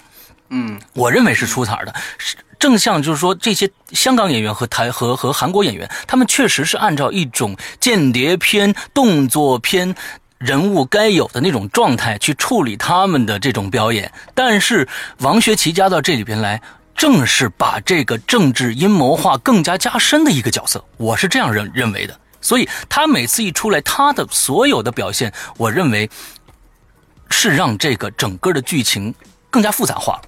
[0.49, 1.95] 嗯，我认为是出彩的。
[2.19, 9.97] 是正像就是说，这些香港演员和台和和韩国演员，他们确实是按照一种间谍片、动作片。
[10.39, 16.63] 人物该有的那种状态去处理他们的这种表演，但是王学圻加到这里边来，
[16.97, 22.19] 正是把这个政治阴谋化更加加深的一个角色，我是这样认认为的。
[22.41, 26.09] 所以他每次一出来，他的所有的表现，我认为
[27.29, 29.15] 是让这个整个的剧情
[29.51, 30.23] 更加复杂化了。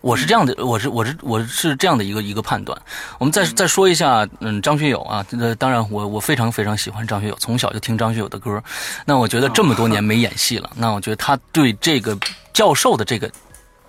[0.00, 2.80] 我是这样的，我是我是我是这样的一个一个判断。
[3.18, 8.62] 我们再再说一下，嗯，张学友啊，呃，当然我我非常非常喜欢张学友，从小就听张学友的歌。
[9.04, 12.16] 那我觉得这么多年没演戏了，那我觉得他对这个
[12.52, 13.28] 教授的这个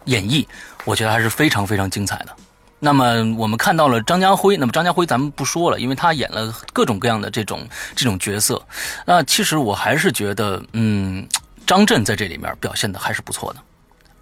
[0.05, 0.45] 演绎，
[0.85, 2.29] 我觉得还是非常非常精彩的。
[2.79, 8.61] 那么我们看到了张家辉，那么张家辉咱们不说了，因为他演了各种各样的这种这种角色。
[9.05, 11.27] 那其实我还是觉得，嗯，
[11.65, 13.59] 张震在这里面表现的还是不错的。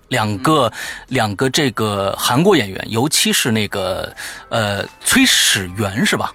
[0.10, 0.72] 两个
[1.08, 4.16] 两个这个韩国演员，尤其是那个
[4.50, 6.32] 呃崔始源是吧？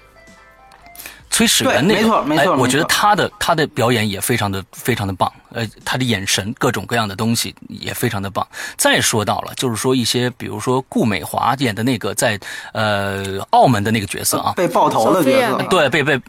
[1.33, 8.47] 崔始源那个，没错没错，我觉得他的他的表演也非常的非常的棒，呃，他的眼神各种各样的东西也非常的棒。
[8.77, 12.39] 再说到了，就是说一些，比如说顾美华演的那个在
[12.73, 16.21] 呃澳门的那个角色啊，被爆头的角色，对，被被。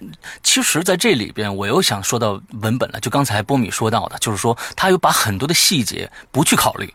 [0.44, 6.94] 其实，在这里边，我又想说到文本了，就刚才波米说到的，就是说他有把很多的细节不去考虑。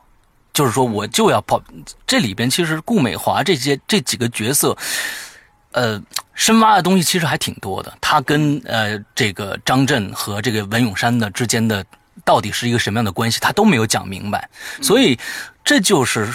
[0.56, 1.62] 就是说，我就要跑
[2.06, 2.48] 这里边。
[2.48, 4.74] 其实顾美华这些这几个角色，
[5.72, 7.92] 呃，深挖的东西其实还挺多的。
[8.00, 11.84] 他跟呃这个张震和这个文咏珊的之间的
[12.24, 14.48] 到底是一个什么样的关系，他都没有讲明白。
[14.80, 15.18] 所以
[15.62, 16.26] 这就是，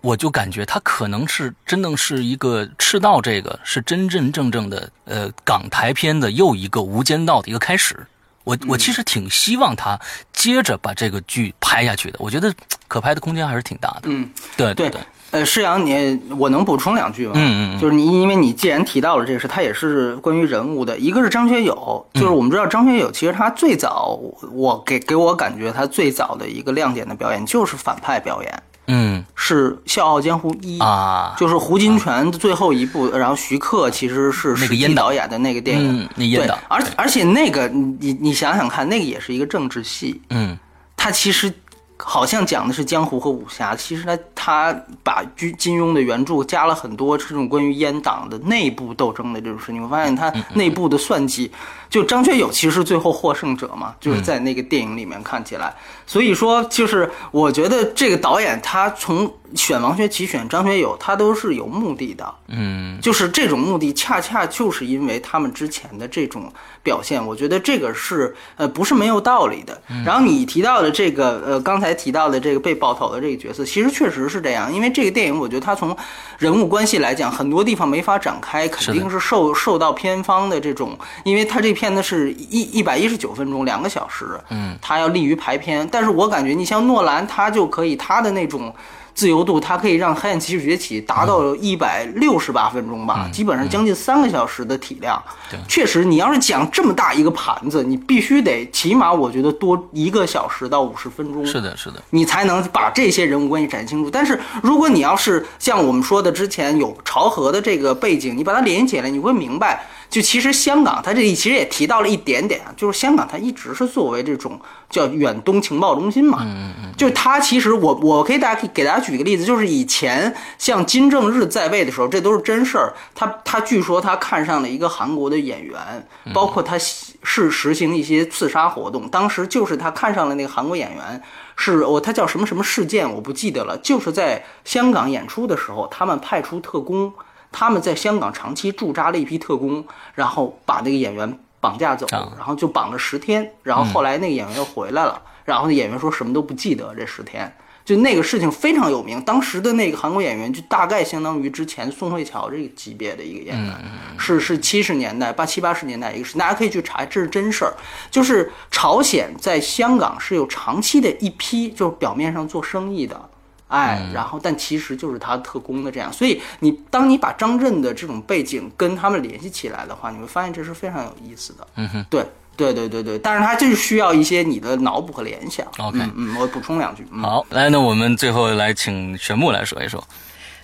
[0.00, 8.04] 我就感觉他可能是真的是一个赤道，这个是真真正正的呃港台片的又一个无间道的一个开始。
[8.44, 9.98] 我我其实挺希望他
[10.32, 12.54] 接着把这个剧拍下去的，我觉得
[12.86, 14.02] 可拍的空间还是挺大的。
[14.04, 15.00] 嗯，对对对。
[15.30, 17.32] 呃，施阳，你我能补充两句吗？
[17.34, 17.80] 嗯嗯。
[17.80, 20.96] 就是你，因为你既然提到了这个事，他也是关于人物的。
[20.96, 24.16] 一个是张学友，就是我们知道张学友其实他最早，
[24.52, 28.62] 我给给我感觉他最早的一个亮点的表演就是反派表演。
[28.86, 40.58] 嗯，是《笑傲江湖一》啊，就是胡金铨的最后一部，然后徐克其实是那个烟导演的那个电影，那烟导，而而且那个你你想想看，那个也是一个政治戏，嗯，
[40.96, 41.52] 他其实。
[41.96, 49.80] 好像讲的是江湖和武侠，其实呢，他把金金庸的原著加了很多这种关于阉党的内部斗争的这种事情。
[49.80, 51.50] 我发现他内部的算计，
[51.88, 55.72] 就张学友其实是最后获胜者嘛，就是在那个电影里面看起来。
[56.06, 62.34] 所以说，就是我觉得这个导演他从选王学圻、选张学友，他都是有目的的。
[62.48, 69.80] 嗯，就是这种目的，恰恰就是因为他们之前的这种表现，我觉得这个是呃不是没有道理的。
[70.04, 75.96] 然后你提到的这个呃刚才提到的这个被爆头的这个角色，其实确实是这样，因为这个电影我觉得它从
[76.38, 85.88] 人物关系来讲，很多地方没法展开，肯定是受受到片方的这种，因为他这片子是一一百一十九分钟，两个小时，嗯，它要利于排片。
[85.94, 88.74] 但是我感觉你像诺兰，他就可以他的那种。
[89.14, 95.22] 自由度，他可以让《黑暗骑士崛起》达到一百六十八分钟吧，基本上将近三个小时的体量。
[95.68, 101.46] 确实，你要是讲这么大一个盘子，你必须得起码我觉得多一个小时到五十分钟。
[101.46, 104.10] 是的，是的，你才能把这些人物关系展现清楚。
[104.10, 109.86] 但是，如果你要是像我们说的之前有朝核的这个背景，你把它连起来，你会明白。
[110.08, 122.94] 就其实香港，它这里其实也提到了一点点，就是香港它一直是作为这种叫远东情报中心嘛，嗯嗯就是它其实我我可以大家给大家举个例子，就是以前像金正日在位的时候，这都是真事儿。
[123.14, 131.20] 他他据说他看上了一个韩国的演员，包括他是实行一些刺杀活动，当时就是他看上了那个韩国演员，
[131.56, 137.12] 是哦他叫什么什么事件我不记得了，就是在香港演出的时候，他们派出特工。
[137.56, 139.86] 他们在香港长期驻扎了一批特工，
[140.16, 142.04] 然后把那个演员绑架走，
[142.36, 149.22] 然后就绑了十天，然后后来那个演员又回来了，然后那演员说什么都不记得这十天，就那个事情非常有名。
[149.22, 153.74] 当时的那个韩国演员就大概相当于之前宋慧乔这个级别的一个演员，
[154.18, 157.72] 是是七十年代八七八十年代一个事，大家可以去查，这是真事儿。
[158.10, 163.30] 就是朝鲜在香港是有长期的一批，就是表面上做生意的。
[163.74, 171.66] 哎，然后但其实就是他特工的这样，所以你当你把张震的这种背景跟他们联系起来的话，你会发现这是非常有意思的。
[171.74, 172.24] 嗯哼，对
[172.56, 175.66] 对对对对，但是他就是需要一些你的脑补和联想。
[175.78, 177.04] OK，嗯，我补充两句。
[177.20, 180.02] 好，来，那我们最后来请玄木来说一说。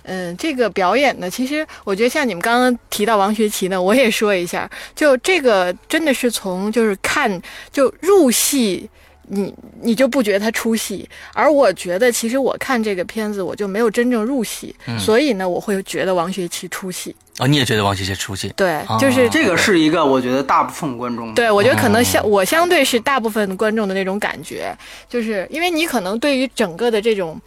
[0.04, 7.42] 嗯，这个表演呢，其实我觉得像你们刚刚提到王学圻呢，我也说一下，就这个真的是从就是看
[7.72, 8.88] 就入戏。
[9.32, 18.52] 你你就不觉得他出戏，而我觉得其实我看这个片子我就没有真正入戏，所以呢我会觉得王学圻出戏啊，你也觉得王学圻出戏？
[18.56, 24.76] 对，就是这个是一个我觉得大部分观众，对我觉得可能相我相对是大部分观众的那种感觉，
[25.08, 27.40] 就是因为你可能对于整个的这种。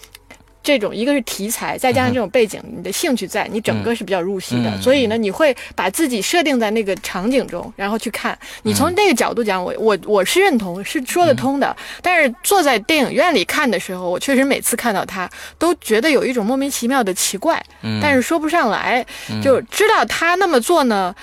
[0.64, 4.82] 这种一个是题材，再加上这种背景，你的兴趣在，你整个是比较入戏的。
[4.82, 8.38] 所以呢，你会把自己设定在那个场景中，然后去看。
[8.64, 11.76] 你从那个角度讲，我我我是认同，是说得通的。
[12.01, 17.61] 但是坐在电影院里看的时候，我确实每次看到他，都觉得有一种莫名其妙的奇怪。
[18.01, 19.05] 但是说不上来，
[19.43, 21.14] 就知道他那么做呢，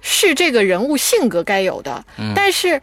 [0.00, 2.02] 是这个人物性格该有的。
[2.34, 2.80] 但是。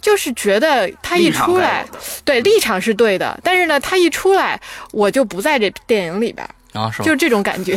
[0.00, 1.84] 就是觉得他一出来，
[2.24, 4.60] 对立场是对的，但是呢，他一出来，
[4.92, 6.46] 我就不在这电影里边。
[6.72, 7.76] 啊，就是这种感觉。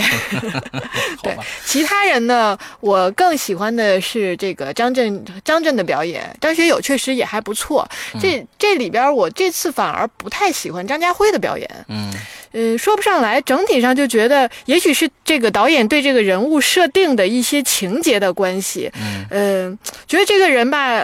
[1.23, 6.23] 对，其他人呢，我更喜欢的是这个张震，张震的表演。
[6.39, 7.89] 张学友确实也还不错。
[8.21, 11.67] 这这里边，我这次反而不太喜欢张家辉的表演。
[11.87, 12.13] 嗯，
[12.51, 18.91] 呃，说不上来，整体上就觉得，也许是这个导演对这个人物设定的一些情节的关系。
[19.31, 19.75] 嗯，
[20.07, 21.03] 觉得这个人吧，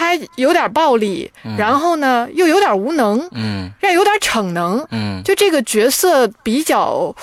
[0.00, 3.28] 他有点暴力，然后呢，又有点无能。
[3.32, 4.86] 嗯，又有点逞能。
[4.90, 7.14] 嗯，就这个角色比较。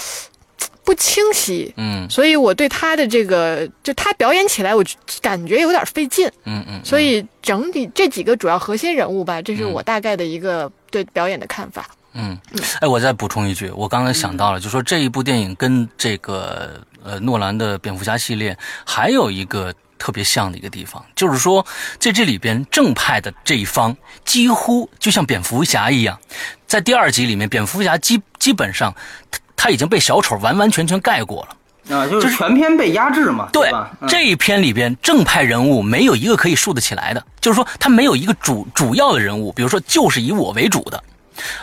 [0.88, 4.82] 不清晰，嗯，所以我对他的这个，就他表演起来，我
[5.22, 12.40] 感觉有点费劲，嗯嗯，所以整体这几个主要核心人物吧，这是我大概的一个对表演的看法，嗯，
[12.80, 21.66] 哎，我再补充一句，我刚才想到了，就说这一部电影跟这个呃诺兰的蝙蝠侠系列还有一个特别像的一个地方，就是说
[22.00, 26.18] 在这里边正派的这一方几乎就像蝙蝠侠一样，
[26.66, 28.94] 在第二集里面，蝙蝠侠基基本上。
[29.30, 33.50] 他他已经被小丑完完全全盖过了，啊，就是全篇被压制嘛。
[33.52, 33.72] 对，
[34.08, 41.04] 这一篇里边正派人物没有一个可以竖得起来的，就是说他没有一个主主要的人物，比如说就是以我为主的，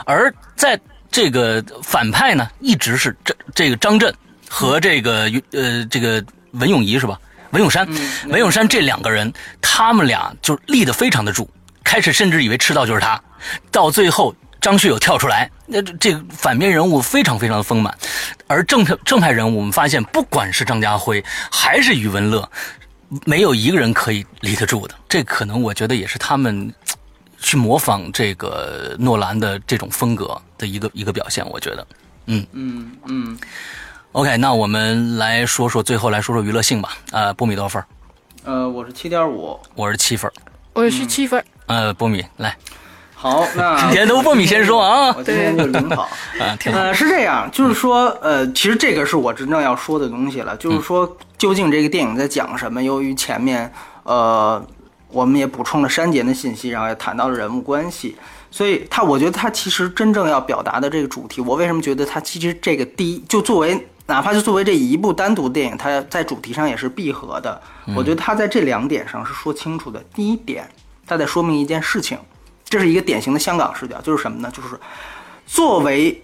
[0.04, 0.78] 而在
[1.10, 4.12] 这个反派呢，一直是这这个张震
[4.48, 7.18] 和这个呃这个文咏仪是吧？
[7.54, 7.88] 文咏珊，
[8.26, 9.32] 文咏珊这两个人，
[9.62, 11.48] 他们俩就立得非常的住，
[11.82, 13.18] 开始甚至以为赤道就是他，
[13.70, 14.34] 到最后。
[14.60, 17.94] 张学友跳出来，那这个反面人物非常非常的丰满，
[18.46, 22.50] 而正派正派人物，我们发现不管是张家辉还是余文乐，
[23.26, 24.94] 没有一个人可以立得住的。
[25.06, 26.72] 这可能我觉得也是他们
[27.38, 31.46] 去模仿这个诺兰的这种风格的一个一个表现。
[31.50, 31.86] 我觉得，
[32.24, 33.38] 嗯嗯嗯。
[34.14, 36.90] OK，那我们来说说最后来说说娱乐性吧。
[37.10, 37.84] 呃，波米多少分？
[38.44, 40.30] 呃，我是七点五，我是七分，
[40.72, 41.44] 我是七分。
[41.66, 42.56] 呃，波米来。
[43.12, 46.02] 好，那 先都波米先说啊， 我今天就领跑
[46.38, 46.78] 啊，挺好。
[46.78, 52.80] 呃，是这样，就是说，呃，其实这个是我真正要说的东西了，就是说，究竟这个电影在讲什么？
[52.80, 53.72] 由于前面，
[54.04, 54.64] 呃，
[55.08, 58.16] 我们也补充了删减的信息，然后也谈到了人物关系，
[58.48, 67.60] 所以他，我觉得他其实真正要表达的这个主题，我为什么觉得他其实这个第一，就作为哪怕就作为这一部单独电影，它在主题上也是闭合的。
[67.96, 69.98] 我觉得它在这两点上是说清楚的。
[70.14, 70.68] 第一点，
[71.06, 72.18] 它在说明一件事情。
[72.68, 74.50] 这是一个典型的香港视角，就是什么呢？
[74.52, 74.78] 就是
[75.46, 76.22] 作为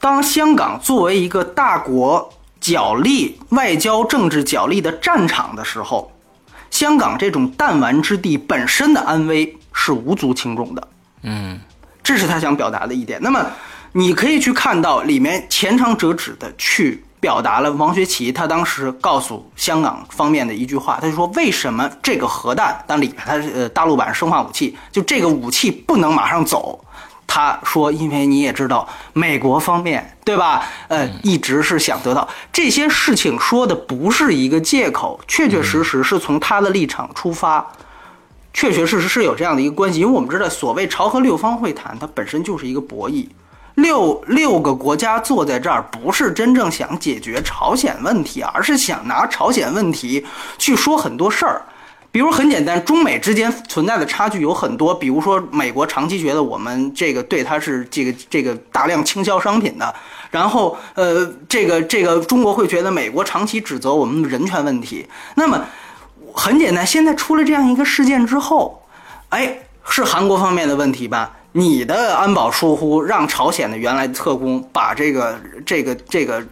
[0.00, 6.10] 当香港作为一个大国角力、外交政治角力的战场的时候，
[6.70, 10.88] 香港这种弹丸之地本身的安危是无足轻重的。
[11.22, 11.60] 嗯，
[12.02, 13.20] 这是他想表达的一点。
[13.22, 13.46] 那么
[13.92, 17.04] 你可以去看到里面浅尝辄止的去。
[17.22, 26.84] 表达了王学圻他当时告诉香港方面的一句话，他就说：“为什么这个核弹当里面它是呃大陆版生化武器，就这个武器不能马上走？”
[27.24, 30.64] 他说：“因为你也知道，美国方面对吧？
[30.88, 37.64] 呃，一直是想得到这些事情，说的不是一个借口，确确实实是从他的立场出发，
[38.52, 40.00] 确确实实是有这样的一个关系。
[40.00, 43.28] 因为我们知道，所谓朝核六方会谈，它本身就是一个博弈。”
[43.74, 50.26] 六六个国家坐在这儿，不是真正想解决朝鲜问题，而是想拿朝鲜问题
[50.58, 51.62] 去说很多事儿。
[52.10, 54.94] 比如很简单，中美之间存在的差距有很多。
[54.94, 59.94] 比如说，美国长期觉得我们这个对它是这个这个大量倾销商品的，
[60.30, 65.06] 然后呃，这个这个中国会觉得美国长期指责我们人权问题。
[65.36, 65.58] 那么
[66.34, 68.82] 很简单，现在出了这样一个事件之后，
[69.30, 71.34] 哎，是韩国方面的问题吧？
[71.52, 76.42] 你的安保疏忽让朝鲜的原来的特工把这个这个这个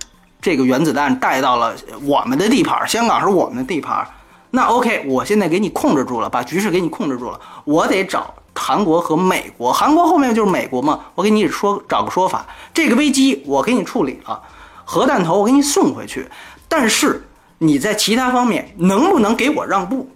[0.40, 4.06] 这个原子弹带到了我们的地盘，香港是我们的地盘。
[4.50, 7.40] 那 OK，我现在给你控制住了，把局势给你控制住了。
[7.64, 11.00] 我得找韩国和美国，韩国后面就是美国嘛。
[11.14, 12.44] 我给你说找个说法，
[12.74, 14.42] 这个危机我给你处理了，
[14.84, 16.28] 核弹头我给你送回去，
[16.68, 17.22] 但是
[17.58, 20.08] 你在其他方面能不能给我让步？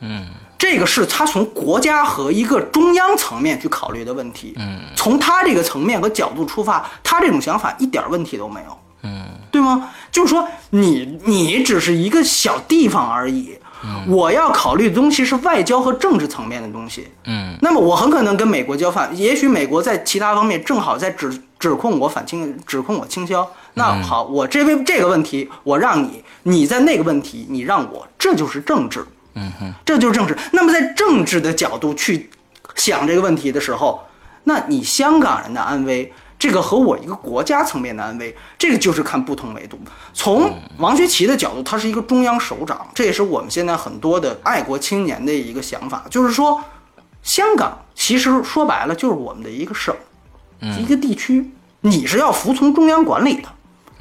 [0.00, 0.26] 嗯，
[0.62, 4.54] 这个是他从国家和一个中央层面去考虑的问题。
[4.56, 8.78] 嗯，从他这个层面和角度出发，他这种想法一点问题都没有。
[9.02, 9.90] 嗯，对吗？
[10.12, 13.58] 就是说你你只是一个小地方而已。
[14.06, 23.44] 我要考虑的东西是外交和政治层面的东西，嗯，那么我很可能跟美国交换，也许美国在其他方面正好在指指控我反倾，指控我倾销。
[23.74, 29.04] 那好，我这边这个问题我让你，你在那个问题你让我，这就是政治，
[29.34, 30.36] 嗯哼，这就是政治。
[30.52, 32.30] 那么在政治的角度去
[32.74, 34.02] 想这个问题的时候，
[34.44, 36.12] 那你香港人的安危。
[36.38, 39.78] 这个和我一个国家层面的安危，这个就是看不同维度。
[40.12, 46.60] 从王学圻的角度，他是一个中央首长，这也是我们现在很多的爱国青年的一个想法，就是说，
[47.22, 49.94] 香港其实说白了就是我们的一个省，
[50.80, 51.48] 一个地区，
[51.82, 53.48] 你是要服从中央管理的。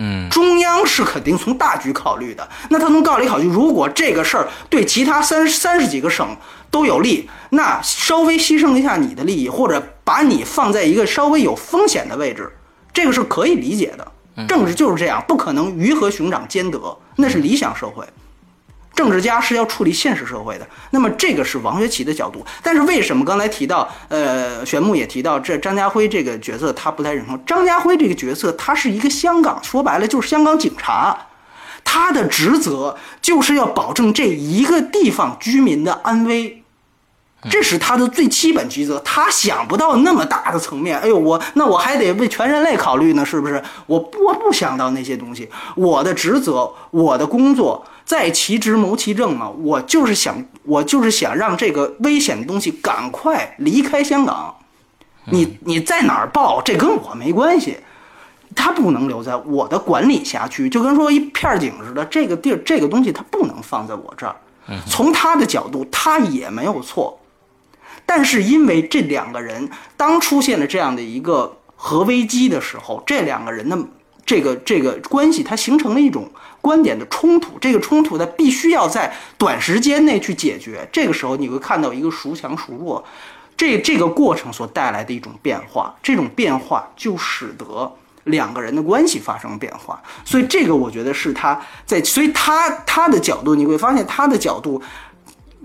[0.03, 2.47] 嗯，中央是肯定从大局考虑的。
[2.69, 6.35] 那他从道理考虑，如果这个事儿对其他三三十几个省
[6.71, 12.51] 都有利，那稍微牺牲一下你的利益，或者把你放在一个稍微有风险的位置，
[12.91, 14.11] 这个是可以理解的。
[14.47, 18.03] 政治就是这样，不可能鱼和熊掌兼得，那是理想社会。
[18.93, 22.45] 政治家是要处理现实社会的，那么这个是王学圻的角度。
[22.61, 27.43] 但是为什么刚才提到，呃，玄牧也提到这张家辉这个角色他不太认同。
[27.45, 31.17] 张家辉这个角色，他是一个香港，说白了就是香港警察，
[31.83, 36.60] 他的职责就是要保证这一个地方居民的安危，
[37.49, 38.99] 这是他的最基本职责。
[38.99, 40.99] 他想不到那么大的层面。
[40.99, 43.63] 哎呦，我那我还得为全人类考虑呢，是不是？
[43.87, 45.49] 我我不想到那些东西。
[45.75, 47.85] 我的职责，我的工作。
[48.03, 54.53] 在其职谋其政嘛，我就是想，我就是想让这个危险的东西赶快离开香港。
[55.25, 57.77] 你你在哪儿报，这跟我没关系，
[58.53, 64.35] 他不能留在我的管理辖区，就跟说一片警似的，这个地儿这个东西他不能放在我这儿。
[64.87, 67.17] 从他的角度，他也没有错，
[68.13, 73.77] 但是因为这两个人当出现了这样的一个核危机的时候，这两个人的
[74.25, 76.29] 这个这个关系，它形成了一种。
[76.59, 80.87] 观点的冲突，这个冲突它必须要在短时间内去解决。
[80.91, 83.03] 这个时候你会看到一个孰强孰弱，
[83.57, 87.91] 这这个过程所带来的一种变化，这种变化就使得
[88.25, 89.99] 两个人的关系发生变化。
[90.23, 94.79] 所以这个我觉得是他在，所以他他的角度你会发现他的角度，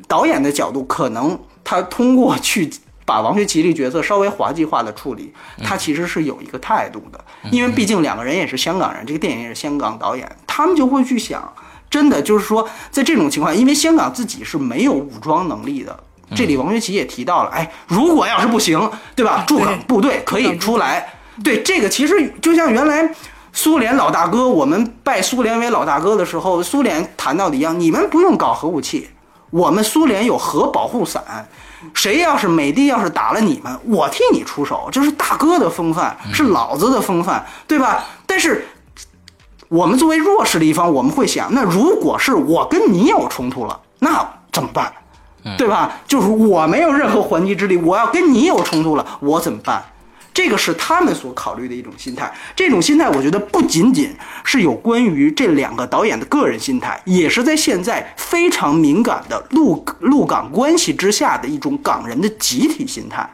[0.08, 2.70] 导演的角度可能他通过去。
[3.06, 11.54] 把王学圻这角色稍微滑稽化的处理，他其实是有一个态度的，因为毕竟两个人也是香港人，这个电影也是香港导演，他们就会去想，
[11.88, 15.96] 真的就是说，在这种情况，因为香港自己是没有武装能力的，
[16.34, 19.44] 这里王学圻也提到了，哎，如果要是不行，对吧？
[19.46, 21.08] 驻港部队可以出来，
[21.44, 23.08] 对这个其实就像原来
[23.52, 29.08] 苏联老大哥，我们拜苏联为老大哥的时候，苏联谈到的一样，你们不用搞核武器，
[29.50, 31.48] 我们苏联有核保护伞。
[31.94, 38.04] 谁要是美帝要是打了你们，我替你出手，这是大哥的风范，是老子的风范，对吧？
[38.26, 38.66] 但是
[39.68, 44.92] 我们作为弱势的一方，我们会想，那如果是我跟你有冲突了，那怎么办？
[45.56, 45.92] 对吧？
[46.08, 49.84] 就是我没有任何还击之力，我要跟你有冲突了，我怎么办？
[50.36, 54.14] 这个是他们所考虑的一种心态，这种心态我觉得不仅仅
[54.44, 63.26] 是有关于这两个导演的个人心态，也是在现在非常敏感的陆陆港关系之下的一种港人的集体心态。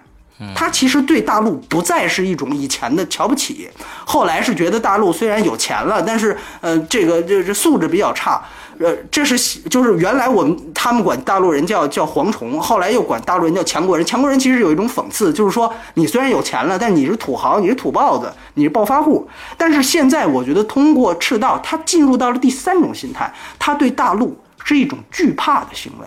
[0.55, 3.69] 他其实对大陆不再是一种以前的瞧不起，
[4.05, 8.43] 后来是觉得大陆虽然有钱了，但是呃，这个这这素质比较差。
[8.79, 14.05] 呃，这是就是原来我们他们管大陆人叫叫蝗虫，后来又管大陆人叫强国人。
[14.05, 19.29] 强国人其实有一种讽刺，就是说你虽然有钱了，但你是土豪，你是土包子，你是暴发户。
[19.57, 26.07] 但是现在我觉得通过赤道，他进入到了第三种心态，他对大陆是一种惧怕的行为，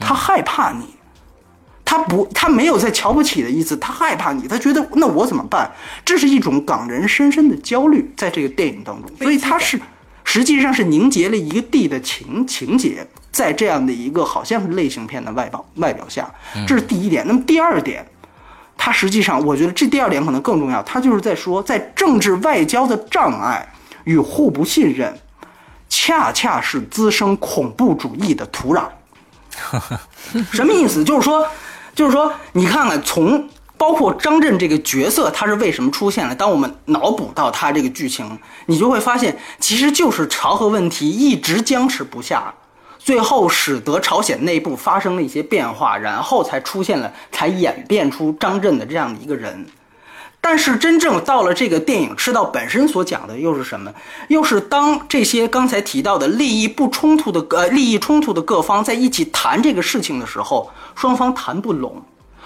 [0.00, 0.95] 他害怕你，
[1.86, 5.70] 他不他没有在瞧不起的意思，他害怕你，他觉得那我怎么办？
[6.04, 9.80] 这是一种港人深深的焦虑，在这个电影当中，所以他是。
[10.28, 16.28] 实际上是凝结了一个地的情情节，在这样的一个好像是类型片的外表外表下，
[16.66, 17.24] 这是第一点。
[17.28, 18.04] 那么第二点，
[18.76, 23.72] 他实际上我觉得这第二点可能更重要，他就是在说，在政治外交的障碍
[24.02, 25.16] 与互不信任，
[25.88, 28.82] 恰恰是滋生恐怖主义的土壤。
[30.50, 31.04] 什么意思？
[31.04, 31.46] 就是说，
[31.96, 33.48] 就是说，你看看从。
[33.78, 36.34] 包括张震这个角色，他是为什么出现了？
[36.34, 42.54] 当我们脑补到他这个剧情，你就会发现，其实就是朝核问题一直僵持不下，
[42.98, 49.66] 最后使得朝鲜内部发生了一些变化，然后才出现了，才演变出张震的这样的一个人。
[50.48, 53.92] 但是真正到了这个电影赤道本身所讲的又是什么？
[54.28, 62.00] 又是当这些刚才提到的利益不冲突的呃利益冲突的各方在一起谈这个事情的时候，双方谈不拢，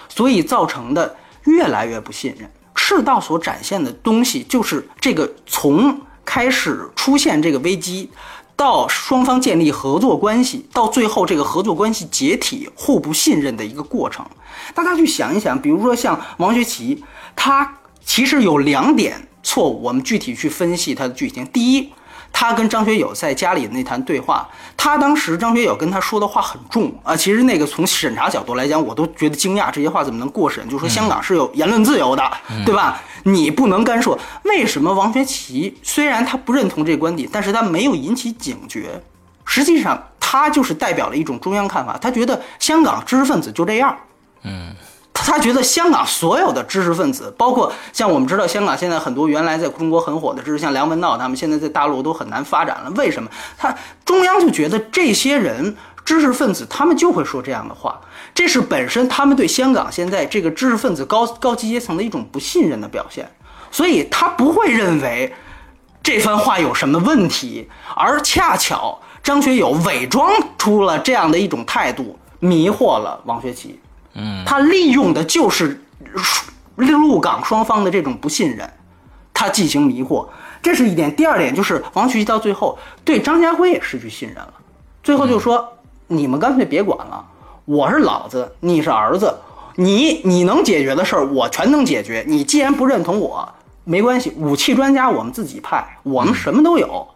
[0.09, 1.15] 所以造成的。
[1.43, 8.09] 越来越不信任，赤道所展现的东西就是这个从开始出现这个危机，
[8.55, 14.25] 到双方建立合作关系，到最后这个合作关系解体、互不信任的一个过程。
[14.73, 16.99] 大家去想一想，比如说像王学圻，
[17.35, 21.45] 他其实有两点错误，我们具体去分析他的剧情。
[21.47, 21.89] 第一。
[22.33, 24.47] 他跟张学友在家里的那谈对话，
[24.77, 27.13] 他当时张学友跟他说的话很重啊。
[27.13, 30.65] 其实那个从审查角度来讲，我都觉得惊讶，这些话怎么能过审？
[30.69, 32.23] 就说香港是有言论自由的，
[32.65, 33.03] 对吧？
[33.23, 34.17] 你不能干涉。
[34.43, 39.03] 为什么王学圻虽然他不认同这个观点，但是他没有引起警觉？
[39.43, 43.93] 实际上，他就是代表了一种中央看法，他觉得香港知识分子就这样。
[44.43, 44.73] 嗯。
[45.23, 52.91] 他觉得香港所有的知识分子，包括像我们知道，香港现在很多原来在中国很火的知识，像梁文道他们，现在在大陆都很难发展了。
[52.95, 53.29] 为什么？
[53.57, 58.01] 他中央就觉得这些人知识分子，他们就会说这样的话，
[58.33, 63.29] 这是本身他们对香港现在这个知识分子高高级阶层的一种不信任的表现，
[63.71, 65.33] 所以他不会认为
[66.03, 73.75] 这番话有什么问题，而恰巧张学友伪装出了这样的一种态度，迷惑了王学圻。
[74.13, 75.81] 嗯，他利用的就是
[76.75, 78.69] 陆港双方的这种不信任，
[79.33, 80.27] 他进行迷惑，
[80.61, 81.15] 这是一点。
[81.15, 84.53] 第二点就是王学圻到最后对张家辉也失去信任了，
[85.01, 87.25] 最后就说你们干脆别管了，
[87.65, 89.33] 我是老子，你是儿子，
[89.75, 92.23] 你你能解决的事儿我全能解决。
[92.27, 93.47] 你既然不认同我，
[93.83, 97.07] 没关系，武器专家我们自己派，我们什么都有。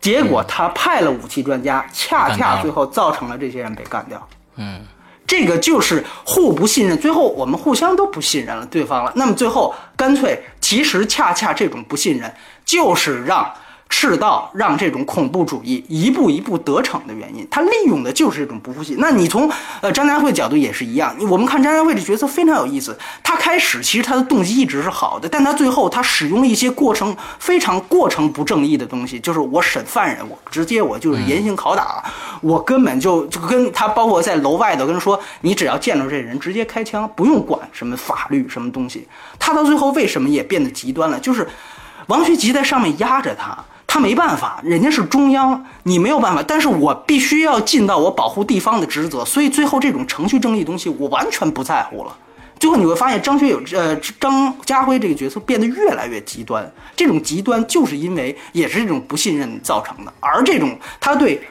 [0.00, 4.28] 结果他派了武器专家，恰恰最后造成了这些人被干掉。
[4.56, 4.80] 嗯。
[5.30, 9.12] 这个就是互不信任，最后我们互相都不信任了对方了。
[9.14, 13.48] 那么最后干脆，其实恰恰这种不信任，就是让。
[13.92, 18.94] 赤道让这种恐怖主义一步一步得逞的原因，他利用的就是这种不服气。
[18.98, 19.50] 那你从
[19.82, 22.96] 呃张家辉角度也是一样，我们看张家辉这角色非常有意思。
[23.22, 32.02] 他开始其实他的动机一直是好的，但他最后他使用了一些过程非常过程不正义的东西，就是我审犯人，我直接我就是严刑拷打，
[32.40, 39.06] 我根本就就跟他包括在楼外头跟说，你只要见着这人直接开枪，不用管什么法律什么东西。
[39.38, 41.18] 他到最后为什么也变得极端了？
[41.18, 41.46] 就是
[42.06, 43.58] 王学吉在上面压着他。
[43.92, 46.40] 他没办法，人家是中央，你没有办法。
[46.46, 52.16] 但是我必须要尽到我保护地方的职责，所以最后这种程序正义东西我完全不在乎了。
[52.60, 61.42] 最后你会发现，张学友呃张家辉这个角色变得越来越极端，这种极端就是因为也是这种不信任造成的，而这种他对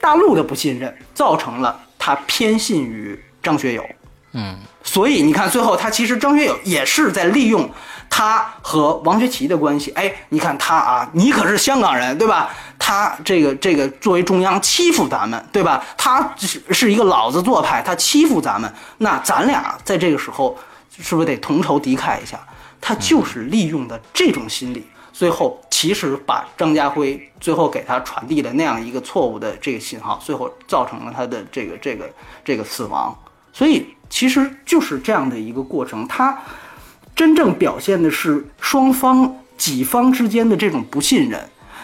[0.00, 3.84] 大陆的不信任，造成了他偏信于张学友。
[4.32, 7.68] 嗯，所以你看最后他其实张学友也是在利用。
[8.14, 12.50] 他和王学圻的关系，哎，你看他啊，你可是香港人，对吧？
[12.78, 15.82] 他这个这个作为中央欺负咱们，对吧？
[15.96, 20.54] 他是是一个老子做派，他欺负咱们，那咱俩在这个时候
[20.98, 22.38] 是不是得同仇敌忾一下？
[22.82, 32.10] 他就是利用的这种心理，最后其实把张家辉最后给他传递了那样一个错误的这个信号，最后造成了他的这个这个
[32.44, 33.16] 这个死亡。
[33.54, 36.38] 所以其实就是这样的一个过程，他。
[37.14, 41.38] 真正表现的是双方己方之间的这种不信任。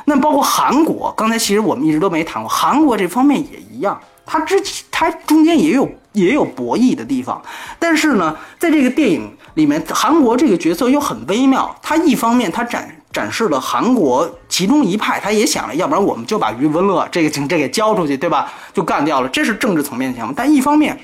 [0.06, 4.56] 那包括韩国，刚才其实我们一直都没谈过，韩国这方面也一样，它之
[4.90, 7.40] 它中间也有也有博弈的地方。
[7.78, 11.76] 但是呢，在这个电影里面，韩国这个角色又很微妙。
[11.82, 18.50] 他一方面他展展示了韩国其中一派，他也想了，要不然我们就把余文乐这个情这给交出去，对吧？
[18.72, 20.32] 就干掉了，这是政治层面的想法。
[20.34, 20.98] 但一方面。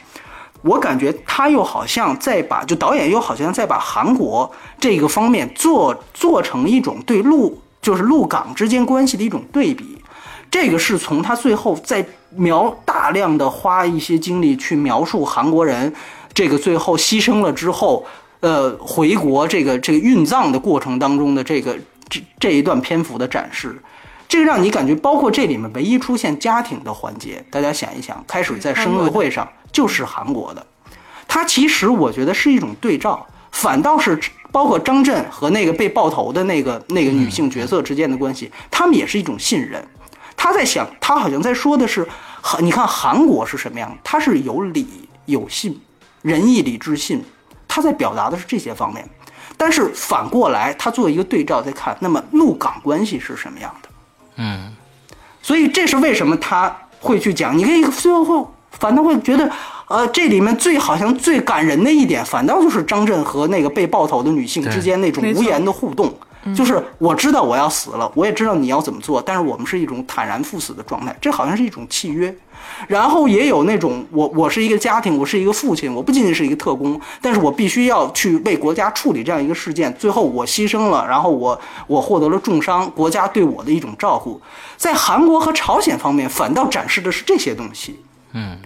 [0.64, 4.50] 我感觉他又好像在把，就导演又好像在把韩国
[4.80, 9.98] 这个方面做做成一种对陆就是陆港之间关系的一种对比。
[10.50, 15.92] 这个是从他最后在描大量的花一些精力去描述韩国人
[16.32, 18.06] 这个最后牺牲了之后，
[18.40, 21.76] 呃，回国这个这个运葬的过程当中的这个
[22.08, 23.78] 这这一段篇幅的展示。
[24.26, 30.64] 这个让你感觉，包括这里面唯一出现家庭的环节，大家想一想，开始在生日会上就是韩国的，
[31.26, 34.18] 它其实我觉得是一种对照，反倒是
[34.52, 39.84] 包括张震和那个被爆头的那个那个女性角色之间的关系，他们也是一种信任。
[40.36, 42.06] 他在想，他好像在说的是，
[42.60, 43.96] 你看韩国是什么样？
[44.04, 44.86] 他是有理
[45.26, 45.80] 有信，
[46.22, 47.24] 仁义礼智信，
[47.66, 49.04] 他在表达的是这些方面。
[49.56, 53.88] 但是反过来，他做一个对照，再看，那么陆港关系是什么样的？
[54.36, 54.74] 嗯，
[55.42, 57.56] 所以这是为什么他会去讲。
[57.56, 58.46] 你可以最后会
[58.78, 59.50] 反倒会觉得，
[59.88, 66.12] 呃，这里面最好像最感人的一点，反倒就是张震和那个被爆头的女性之间那种无言的互动。
[66.54, 72.34] 就是我知道我要死了，我也知道你要怎么做，但是我们是一种坦然赴死的状态，这好像是一种契约。
[72.86, 84.38] 然后也有那种我我是一个家庭，我是一个父亲，我不仅仅是一个特工，但是我必须要去为国家处理这样一个事件，最后我牺牲了，然后我我获得了重伤，国家对我的一种照顾。
[84.76, 88.03] 在韩国和朝鲜方面，反倒展示的是这些东西。
[88.34, 88.58] 嗯，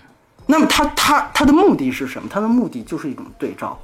[0.46, 2.28] 那么他他他的目的是什么？
[2.28, 3.78] 他的目的就是一种对照，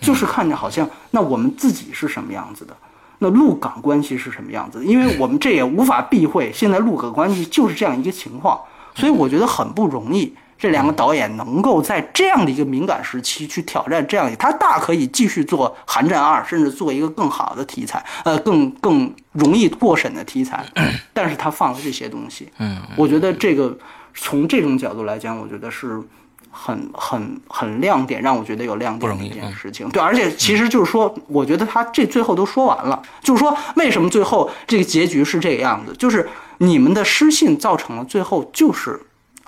[0.00, 2.76] 就是看着好像那我们自己是什么样子的。
[3.18, 4.84] 那陆港关系是什么样子？
[4.84, 8.60] 因为我们这也无法避讳，现在陆港关系就是这样一个情况，
[8.94, 10.34] 所以我觉得很不容易。
[10.58, 20.64] 这两个导演能够在这样的一个敏感时期去挑战这样，他大可以继续做《寒战二》，甚至做一个更好的题材，呃，更更容易过审的题材。
[21.12, 23.76] 但是他放了这些东西，嗯，我觉得这个
[24.14, 26.00] 从这种角度来讲，我觉得是。
[26.54, 29.88] 很很很亮点，让我觉得有亮点的一件事情。
[29.88, 39.00] 对，而且其实就是说，我觉得他这最后都说完了，就是说为什么最后这个结局是这个样子，就是你们的失信造成了最后就是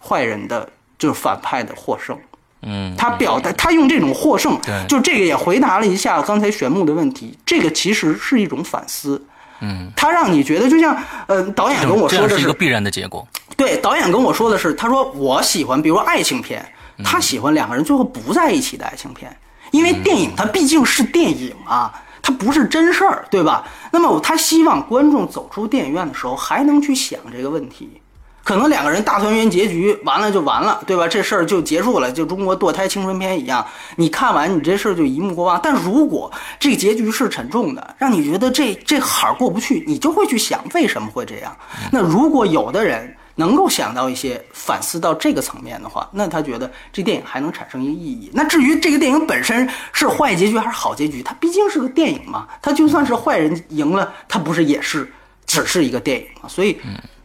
[0.03, 2.19] 坏人的，就是反派的获胜。
[2.63, 4.59] 嗯，他表达他用这种获胜，
[4.89, 7.37] 就这个也回答了一下刚才玄牧的问题。
[7.45, 9.23] 这个其实是一种反思。
[9.61, 10.97] 嗯，他让你觉得就像
[11.27, 13.27] 呃，导演跟我说的是一个必然的结果。
[13.57, 16.65] 对，导演跟我说的是，他说我喜欢，比如说爱情片。
[17.03, 19.37] 他喜欢两个人最后不在一起的爱情片，
[19.73, 21.93] 因为电影它毕竟是电影啊，
[22.23, 23.65] 它不是真事儿，对吧？
[23.91, 28.01] 那么他希望观众走出电影院的时候还能去想这个问题，
[28.45, 31.09] 可能两个人大团圆结局完了就完了，对吧？
[31.09, 35.59] 这事儿就结束了，就中国堕胎青春片一样，你看完你这事儿就一目过望。
[35.61, 36.31] 但如果
[36.61, 41.57] 这个结局是沉重的，让你觉得这这坎儿过不去，你就会去想为什么会这样。
[41.91, 43.17] 那如果有的人。
[43.37, 48.31] 能够想到一些反思到这个层面的话，那他觉得这电影还能产生一个意义。
[48.35, 55.13] 那至于这个电影本身是坏结局还是好结局，它毕竟是个电影嘛，它就算是坏人赢了，它不是也是
[55.47, 56.49] 只是一个电影嘛？
[56.49, 56.79] 所以，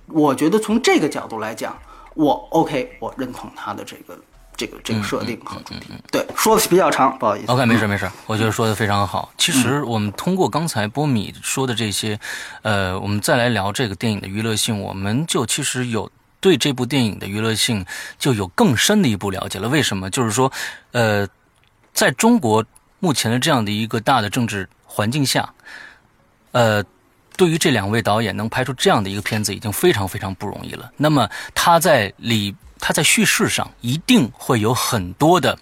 [0.08, 1.78] 我觉得从这个角度来讲，
[2.16, 4.18] 我 OK，我认同他的这个。
[4.60, 7.50] 这个这个设定和主题，对，说的比较长，不好意思。
[7.50, 9.32] OK，没事没事，我觉得说的非常好。
[9.38, 12.20] 其实我们通过刚才波米说的这些，
[12.62, 17.86] 呃，我们再来聊这个电影的娱乐性，我们就其实有对这部电影的娱乐性
[18.18, 19.70] 就有更深的一步了解了。
[19.70, 20.10] 为什么？
[20.10, 20.52] 就是说，
[20.92, 21.26] 呃，
[21.94, 22.66] 在中国
[23.00, 25.50] 目前的这样的一个大的政治环境下，
[26.52, 26.84] 呃，
[27.38, 30.92] 对于这两位导演能拍出这样的一个片子，已经非常非常不容易了。
[30.98, 32.54] 那么他在里。
[32.80, 35.58] 他在叙事上一定会有很多的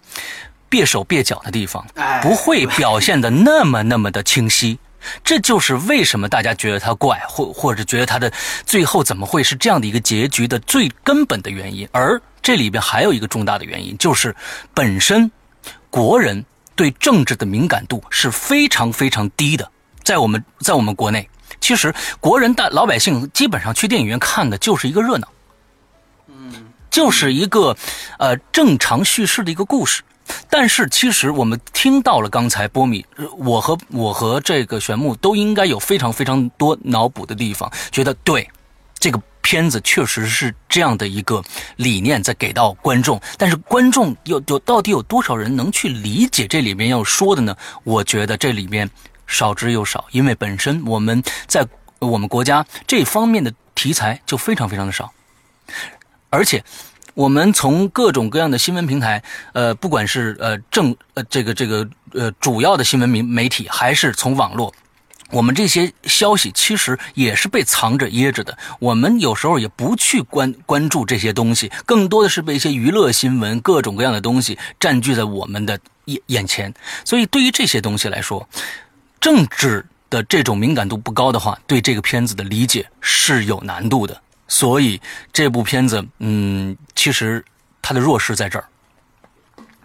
[0.70, 1.86] 蹩手蹩脚的地方，
[2.22, 4.80] 不会表现的那么那么的清晰。
[5.24, 8.32] 这就是为什么大家觉得他怪，或或者觉得他的
[8.66, 11.88] 最后怎么会是这样的一个结局的最根本的原因。
[11.92, 14.36] 而这里边还有一个重大的原因，就是
[14.74, 15.32] 本身
[15.90, 16.44] 国人
[16.76, 19.72] 对政治的敏感度是非常非常低的。
[20.04, 21.30] 在我们在我们国内，
[21.62, 25.28] 其实国人大老百姓基本上去电影院看的就是一个热闹。
[26.90, 27.76] 就是一个，
[28.20, 30.04] 呃，正常叙事的一个故事，
[30.50, 33.06] 但是其实我们听到了刚才波米，
[33.38, 38.50] 我和我和这个玄木都应该有非常非常多脑补的地方，觉得对，
[38.98, 41.42] 这个片子确实是这样的一个
[41.78, 47.56] 理念在给到观众，但是观众有有到底有多少人能去理解这里面要说的呢？
[47.84, 48.90] 我觉得这里面
[49.26, 51.66] 少之又少，因为本身我们在
[52.00, 55.14] 我们国家这方面的题材就非常非常的少。
[56.30, 56.64] 而且，
[57.14, 59.24] 我们从各种各样的新闻平台，
[59.54, 64.74] 呃，不管是呃正呃这个这个呃主要的新闻媒媒体，还是从网络，
[65.32, 68.58] 我们这些消息其实也是被藏着掖着的。
[68.80, 76.74] 我们有时候也不去关关注这些东西，更多的是被一些娱乐新闻、各种各样的东西占据在我们的眼眼前。
[77.04, 78.48] 所以，对于这些东西来说，
[79.20, 84.22] 政治的这种敏感度不高的话，对这个片子的理解是有难度的。
[84.48, 85.02] 所以
[85.34, 87.44] 这部片子，嗯，其实
[87.82, 88.66] 它的弱势在这儿。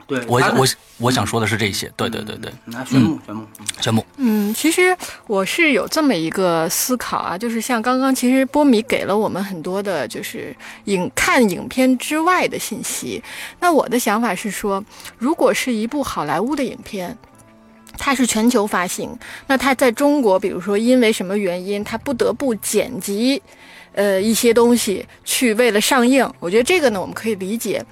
[0.07, 0.67] 对，我我
[0.99, 1.91] 我想说的是这些。
[1.97, 3.47] 对对对对，那玄木玄木
[3.81, 4.05] 玄木。
[4.17, 4.97] 嗯，其实
[5.27, 10.55] 我是有这么一个思考啊，就是像刚刚其实波米给了我们很多的，就是
[10.85, 13.23] 影看影片之外的信息。
[13.61, 14.85] 那我的想法是说，
[15.19, 17.17] 如果是一部好莱坞的影片。
[17.99, 23.41] 它是全球发行，那它在中国，比如说因为什么原因，它不得不剪辑，
[23.95, 26.29] 呃，一些东西去为了上映。
[26.41, 27.85] 我觉得这个呢，我们可以理解。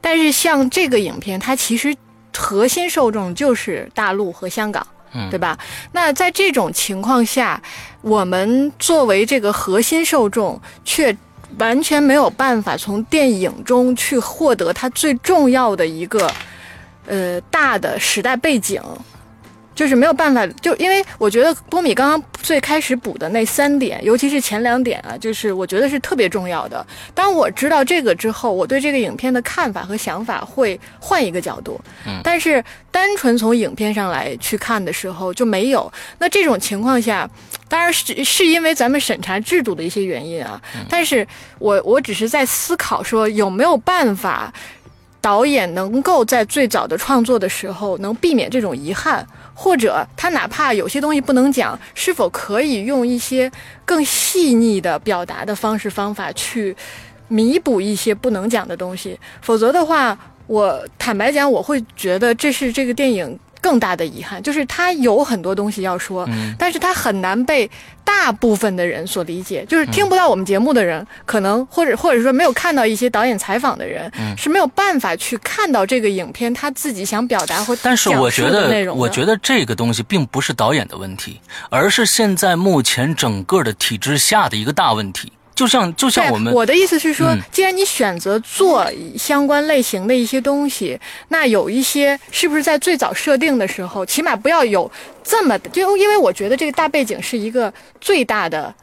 [0.00, 1.94] 但是像这个影片，它其实
[2.36, 4.86] 核心受众就是大陆和香港，
[5.30, 5.58] 对吧？
[5.92, 7.62] 那在这种情况下，
[8.02, 11.16] 我们作为这个核心受众，却
[11.58, 16.30] 完全没有办法从电影中去获得它最重要的一个，
[17.06, 18.82] 呃，大的时代背景。
[19.74, 26.86] 就是没有办法，就因为我觉得波米刚刚最开始补的那三点，尤其是前两点啊，就是我觉得是特别重要的。
[27.14, 31.80] 当我知道这个之后，我对这个影片的看法和想法会换一个角度。
[32.06, 35.92] 嗯，但是单纯从影片上来去看的时候就没有。
[36.18, 37.28] 那这种情况下，
[37.68, 40.60] 当然是是因为咱们审查制度的一些原因啊。
[40.88, 41.26] 但是
[41.58, 44.52] 我我只是在思考说有没有办法，
[45.20, 49.26] 导演能够在最早的创作的时候能避免这种遗憾。
[49.54, 53.50] 或者他哪怕有些东西不能讲，是否可以用一些
[53.84, 56.76] 更细腻的表达的方式方法去
[57.28, 59.18] 弥补一些不能讲的东西？
[59.40, 63.38] 否则的话，我坦白讲，我会觉得这是这个电影。
[63.64, 67.70] 更大的遗憾就是他有很多东西要说，但是他很难被
[68.04, 69.64] 大部分的人所理解。
[69.66, 81.40] 就是听不到我们节目的人，可能或者或者说没有看到一些导演采访的人，是没有办法去看到这个影片他自己想表达或但是我觉得，我觉得这个东西并不是导演的问题，
[81.70, 85.32] 而是现在目前整个的体制下的一个大问题。
[85.54, 90.98] 就像就像我们，我的意思是说，既然你选择做相关类型的一些东西，
[91.28, 94.90] 那有一些是不是在最早设定的时候，起码不要有
[95.22, 98.74] 这么就因为我觉得这个大背景是一个最大的，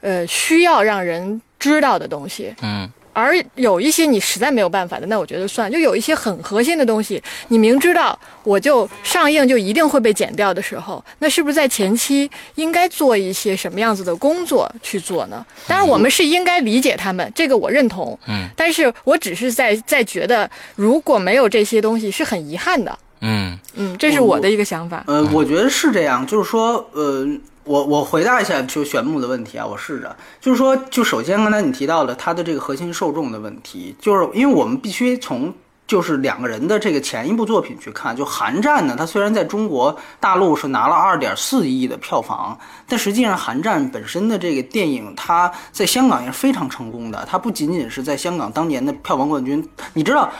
[0.00, 2.54] 呃，需要让人知道的东西。
[2.62, 2.90] 嗯。
[3.18, 5.70] 而有一些你实在没有办法的，那我觉得算。
[5.70, 15.44] 就有一些很核心的东西，你明知道我就上映就一定会被剪掉的时候，那是不是在前期应该做一些什么样子的工作去做呢？
[15.66, 18.18] 当然，我们是应该理解他们，这个我认同。
[18.28, 22.98] 嗯，但是我只是在在觉得，如果没有这些东西，是很遗憾的。
[23.20, 25.02] 嗯嗯，这是我的一个想法。
[25.08, 27.26] 呃，我觉得是这样，就是说，呃。
[27.68, 35.52] 我我回答一下就玄木的问题啊，我试着就是说，就首先刚才你提到了他的这个核心受众的问题，就是因为我们必须从
[35.86, 49.62] 就是两个人的这个前一部作品去看，就《寒战》呢，它虽然在中国大陆是拿了二点四亿的票房，但实际上《寒战》本身的这个电影，它在香港也是非常成功的，它不仅仅是在香港当年的票房冠军，
[49.92, 50.30] 你知道。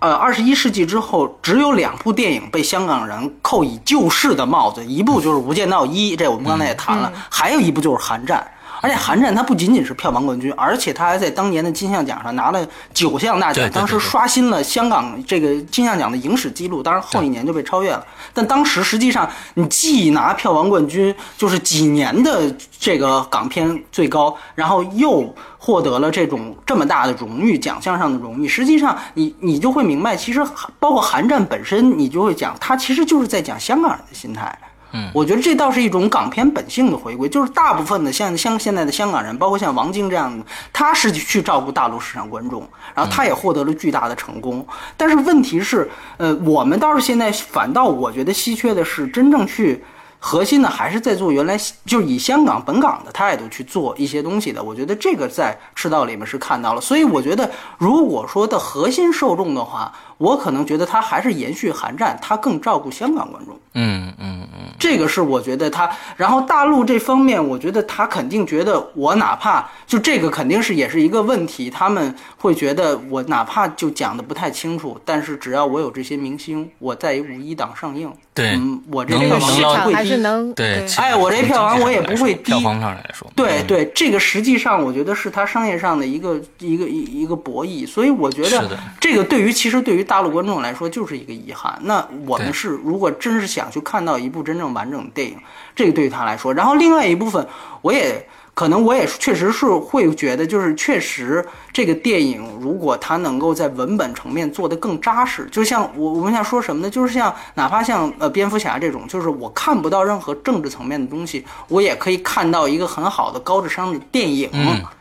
[0.00, 8.46] 呃，二十一世纪之后，只有两部电影被香港人扣以救世的帽子，一部就是《无间道一》，这我们刚才也谈了，还有一部就是《寒战》。
[8.80, 16.82] 而且《韩战》它不仅仅是票房冠军，而且它还在当年的金像奖上拿了九项大奖，当时刷新了香港这个金像奖的影史记录。
[16.82, 28.46] 当然后一年就被超越了，但当时实际上你既拿票房冠军，就是几年的这个港片最高，然后又获得了这种这么大的荣誉，奖项上的荣誉。
[28.46, 30.40] 实际上你你就会明白，其实
[30.78, 34.56] 包括《韩战》本身，你就会讲，它其实就是在讲香港人的心态。
[34.92, 44.66] 嗯，我觉得这倒是一种港片本性的回归，就是大部分的像像现在的香港人，包括像王晶这样的，他是去照顾大陆市场观众，然后他也获得了巨大的成功。
[44.96, 49.84] 但是问题是，呃，我们倒是现在反倒我觉得稀缺的是真正去。
[50.20, 54.60] 核心呢，还是在做原来就是以香港本港的态度去做一些东西的。
[54.60, 63.58] 我觉得这个在赤道里面是看到了，所以我觉得如果说的核心受众的话，我可能觉得他还是延续韩战，他更照顾香港观众。
[63.74, 65.88] 嗯嗯嗯，这个是我觉得他。
[66.16, 78.12] 然后大陆这方面，我觉得他肯定觉得我哪怕就这个肯定是也是一个问题，他们会觉得我哪怕就讲的不太清楚，但是只要我有这些明星，我在五一档上映。
[78.34, 78.56] 对，
[78.92, 80.22] 我这个市场会低，
[80.54, 82.52] 对，哎，我这票房我也不会低。
[82.52, 91.78] 票房上来说，对对，这个实际上我觉得是他商业上的一个一个一一个博弈，所以我觉得这个对于其实对于大陆观众来说就是一个遗憾。
[91.82, 95.38] 那我们是如果真是想去看到一部真正完整的电影，
[95.76, 97.46] 这个对于他来说，然后另外一部分
[97.82, 98.26] 我也。
[98.58, 106.90] 可能我也确实是会觉得，就是确实这个电影，如果它能够在文本层面做得更扎实，就像我我们想说什么呢？
[106.90, 114.50] 就是像哪怕像呃蝙蝠侠这种，就是我看不到任何政治层面的东西，我也可以看到一个很好的高智商的电影。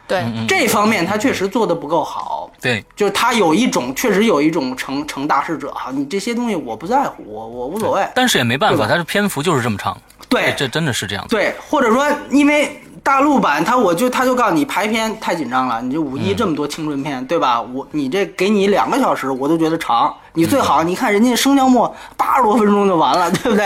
[0.07, 2.51] 对这方面，他确实做得不够好。
[2.61, 8.07] 对，就是他有一种确实有一种成成大事者哈，你这些东西我不在乎，我我无所谓。
[8.13, 9.97] 但是也没办法，他的篇幅就是这么长。
[10.29, 11.25] 对，这真的是这样。
[11.27, 12.79] 对，或者说因为。
[13.07, 17.61] 大陆版他我就他就告诉你排片太紧张了，你这五一这么多青春片，对吧？
[17.61, 20.13] 我你这给你两个小时，我都觉得长。
[20.33, 23.65] 你最好你看人家生姜末八十多分钟就完了， 对不 对？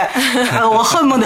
[0.64, 1.26] 我恨不得，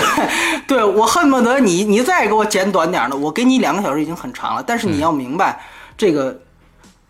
[0.66, 4.64] 对我恨不得你你再给我剪短点的，我给你两个小时已经很长了。
[4.66, 5.60] 但是你要明白，
[5.98, 6.40] 这个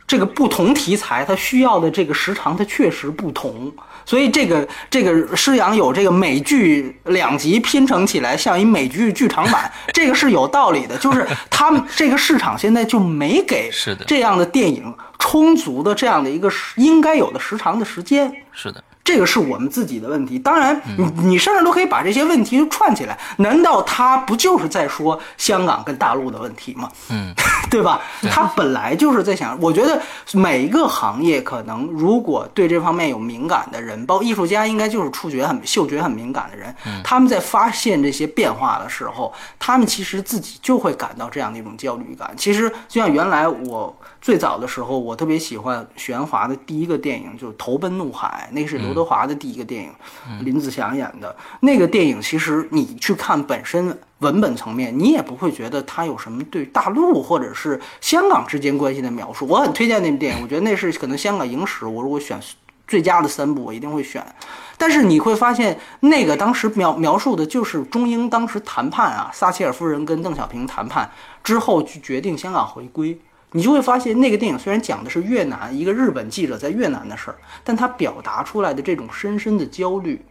[0.08, 3.72] 这个不同题材它需要的这个时长它确实不同。
[4.06, 13.70] 所以这个这个施洋有这个美剧两集拼成起来像一美剧剧场版， 这个是有道理的，就是他们 这个市场现在就没给
[14.08, 18.32] 这样的电影充足的这样的一个应该有的时长的时间。
[18.52, 18.84] 是的。
[19.06, 23.16] 这个是我们自己的问题，当然，你你甚至都可以把这些问题串起来。
[23.38, 26.90] 难道他不就是在说香港跟大陆的问题吗？
[27.12, 27.32] 嗯，
[27.70, 28.02] 对吧？
[28.32, 30.02] 他本来就是在想，我觉得
[30.34, 36.76] 每一个行业可能如果对这方面有敏感的人，包括艺术家，应该就是触觉很、嗅觉很敏感的人。
[37.04, 42.34] 他们在发现这些变化的时候，他们其实自己就会感到这样的一种焦虑感。
[42.36, 43.96] 其实就像原来我。
[44.26, 49.92] 最早的时候，我特别喜欢许鞍华的第一个电影，就是《投奔怒海》，那是刘德华的第一个电影，
[50.44, 52.20] 林子祥演的那个电影。
[52.20, 59.46] 其实你去看本身文本层面，你也不会觉得它有什么对大陆或者是香港之间关系的描述。
[59.46, 62.42] 我很推荐那部电影，我觉得那是可能香港影史，我如果选
[62.88, 64.26] 最佳的三部，我一定会选。
[64.76, 71.08] 但是你会发现，那个当时描描述的就是中英当时谈判啊，撒切尔夫人跟邓小平谈判
[71.44, 73.16] 之后去决定香港回归。
[73.56, 80.22] 你就会发现，那个电影虽然讲的是越南一个日本记者在越南的事儿，但他表达出来的这种深深的焦虑，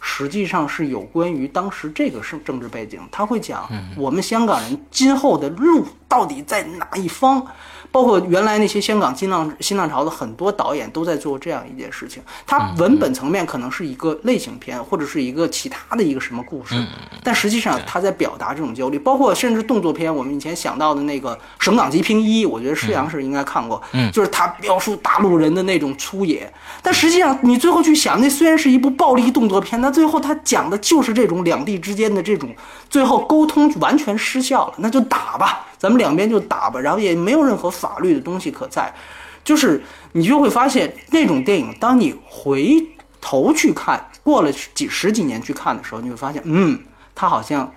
[0.00, 2.98] 实际上是有关于当时这个是政治背景。
[3.12, 3.68] 他会讲
[3.98, 7.46] 我们香港人今后的路到底在哪一方。
[7.92, 16.74] 包括原来那些香港新浪新浪潮的很多导演都在做这样一件事情，它文本层面可能是一个类型片或者是一个其他的一个什么故事，
[17.22, 18.98] 但实际上他在表达这种焦虑。
[18.98, 23.82] 包括甚至动作片，我们以前想到的那个《省港极品一》，我觉得施洋是应该看过，
[24.12, 26.52] 就是他描述大陆人的那种粗野。
[26.82, 32.54] 但实际上你最后去想，那虽然是一部暴力动作片，那最后他讲的就是这种两地之间的这种
[32.88, 35.66] 最后沟通完全失效了，那就打吧。
[35.80, 38.94] 咱们两边就打吧，然后也没有任何法律的东西可在，
[39.42, 42.76] 就是你就会发现那种电影，当你回
[43.18, 46.78] 头去看，过了几十几年去看的时候，你会发现，嗯，
[47.14, 47.72] 它好像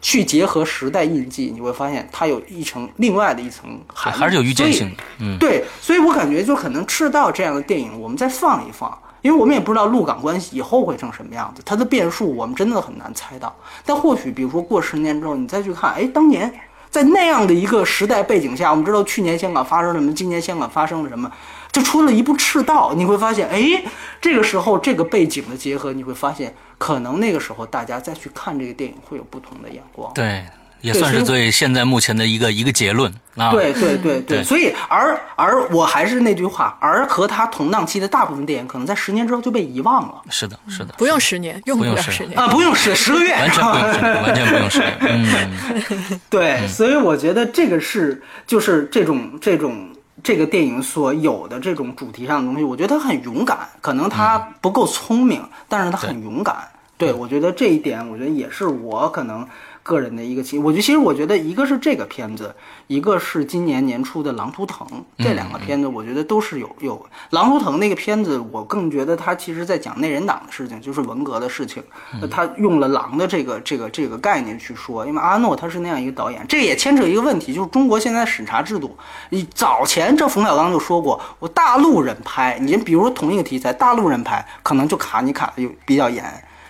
[0.00, 5.02] 去结合时代印记，你会发现它有一层另外的一层含还是有预见性的。
[5.18, 13.54] 嗯，对，所以我感觉就可能赤道这样的电影，我们再放一放，因为我们也不知道陆港关系以后会成什么样子，它的变数我们真的很难猜到。
[13.84, 16.50] 但或许，比如说过十年之后，你再去看，哎，当年。
[16.92, 21.32] 在那样的一个时代背景下，我们知道去年香港发生了什么，今年香港发生了什么，
[21.72, 22.92] 就出了一部《赤道》。
[22.94, 23.82] 你会发现，哎，
[24.20, 30.12] 这个时候这个背景的结合，你会发现，可能那个时候大家再去看这个电影会有不同的眼光。
[30.12, 30.44] 对。
[30.82, 33.50] 也算是对现在目前的一个一个结论啊！
[33.52, 40.22] 对对对对，所以而而我还是那句话，而和他同档期的大部分电影，可能在十年之后就被遗忘了。
[40.28, 44.98] 是的，是的，不用十年，用不了十年啊，不用十十个月，完全不用十年，完全不用十年。
[45.00, 49.88] 嗯， 对，所以我觉得这个是就是这种这种
[50.22, 56.56] 这个电影所有的这种主题上的东西，我觉得他很勇敢，可能他不够聪明，但是他很勇敢。
[56.98, 59.46] 对我觉得这一点，我觉得也是我可能。
[59.82, 62.54] 个人的一个情，我觉得其实我觉得一个是这个片子，
[62.86, 64.86] 一个是今年年初的《狼图腾》，
[65.18, 66.96] 这两个片子我觉得都是有有
[67.30, 71.82] 《狼图腾》那个片子，我更觉得他其实在讲内人党的事情，就是文革的事情，
[72.30, 78.96] 他用了狼的这个这个这个概念去说，因为阿诺他是那样一个导演，这也牵扯一个问题，就是中国现在审查制度，
[79.30, 86.24] 你早前这冯小刚就说过，我大陆人拍，你比如说同一个题材，大陆人拍可能就卡你卡的就比较严，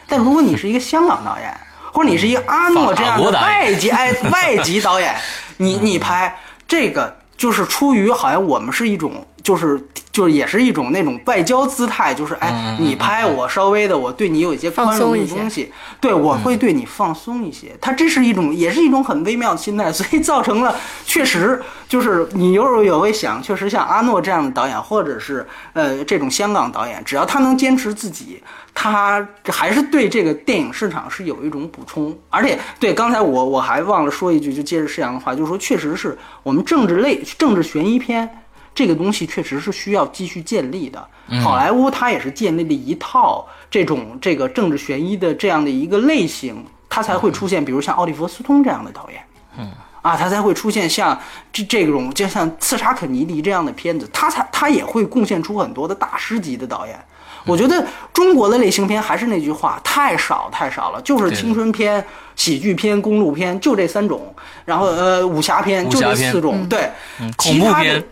[0.08, 1.54] 但如果你是一个香港导演。
[1.92, 5.14] 或者你是一个阿诺这样的外籍哎外籍导演，
[5.58, 6.34] 你你拍
[6.66, 9.80] 这个就是出于好像我们是一种就是
[10.10, 17.76] 就是也是一种那种外交姿态，就是哎你拍我稍微的我对你有一些宽容的东西，对我会对你放松一些。
[17.80, 28.42] 他这是一种也是一种很微妙的心态， 所以造成了确实就是你有时候也会想，确实像阿诺这样的导演，或者是呃这种香港导演，只要他能坚持自己。
[28.74, 38.26] 他还是对这个电影市场是有一种补充，而且对刚才我我还忘了说一句，就接着施阳的话，就是说，确实是我们政治类政治悬疑片
[38.74, 41.08] 这个东西确实是需要继续建立的。
[41.42, 49.22] 好莱坞它也是建立了一套这种这个政治悬疑的这样的一个类型，它才会出现，比如像奥利弗·斯通这样的导演。
[49.58, 49.70] 嗯，
[50.02, 51.18] 啊，它才会出现像
[51.52, 56.98] 这这种就像刺杀肯尼迪这样的片子，它才它也会贡献出很多的大师级的导演。
[57.44, 62.04] 我觉得中国的类型片还是那句话，太少太少了，就是青春片、
[62.36, 64.34] 喜剧片、公路片，就这三种。
[64.64, 66.90] 然后呃，武侠片就这四种，对，
[67.36, 68.04] 恐怖片、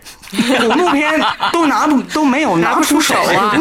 [0.59, 1.21] 恐怖片
[1.53, 3.57] 都拿不都没有拿不出手啊。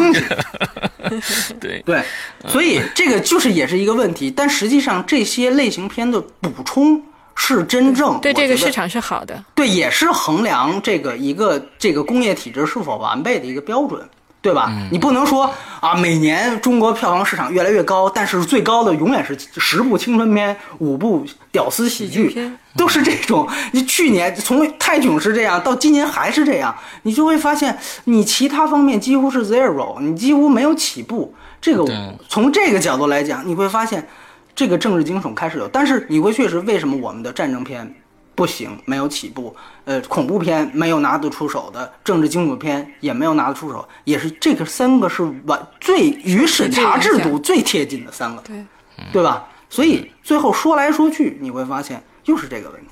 [1.60, 2.02] 对对，
[2.48, 4.30] 所以这个就是也是一个问题。
[4.30, 7.00] 但实际上这些类型片的补充
[7.34, 14.00] 是真正对这个市场是好的，对，也是衡量这个一个这个工业体制是否完备的一个标准。
[14.42, 14.72] 对吧？
[14.90, 23.46] 你不能说啊，每年中国票房市场越来越高，但是最高的永远是十部青春片、五部屌丝喜剧，都是这种。
[23.72, 31.34] 你去年从泰囧是这样，到今年还是这样，你就会发现你其他方面几乎是 zero，你几乎没有起步。
[31.60, 31.84] 这个
[32.28, 34.08] 从这个角度来讲，你会发现
[34.54, 37.94] 这个政治惊悚开始有，但是你会确实为什么我们的战争片？
[38.40, 39.54] 不行，没有起步。
[39.84, 48.64] 呃，恐怖片没有拿得出手的，政治惊悚片也没有拿得出手，也是这个三个是完最与审查制度最贴近的三个，对，
[49.12, 49.46] 对吧？
[49.68, 52.89] 所以最后说来说去，你会发现又是这个问题。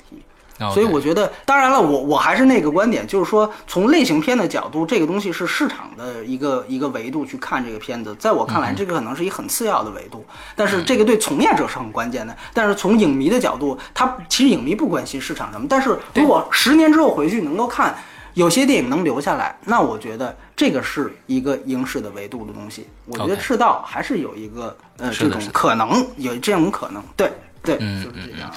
[0.72, 8.12] 所以我觉得，当然了，我我还是那个观点，就是说，从类型片的角度，这个东西是市场的一个一个维度去看这个片子。
[8.16, 12.36] 在我看来，这个可能是一很次要的维度，但是这个对从业者是很关键的。
[12.52, 15.66] 但是从影迷的角度，他其实影迷不关心市场什么。
[15.68, 17.96] 但是如果十年之后回去能够看
[18.34, 22.86] 有些电影能留下来，那我觉得这个是一个影史的维度的东西。
[23.06, 27.30] 我觉得赤道还是有一个呃这种可能，有这种可能，对。
[27.62, 28.50] 对，嗯嗯嗯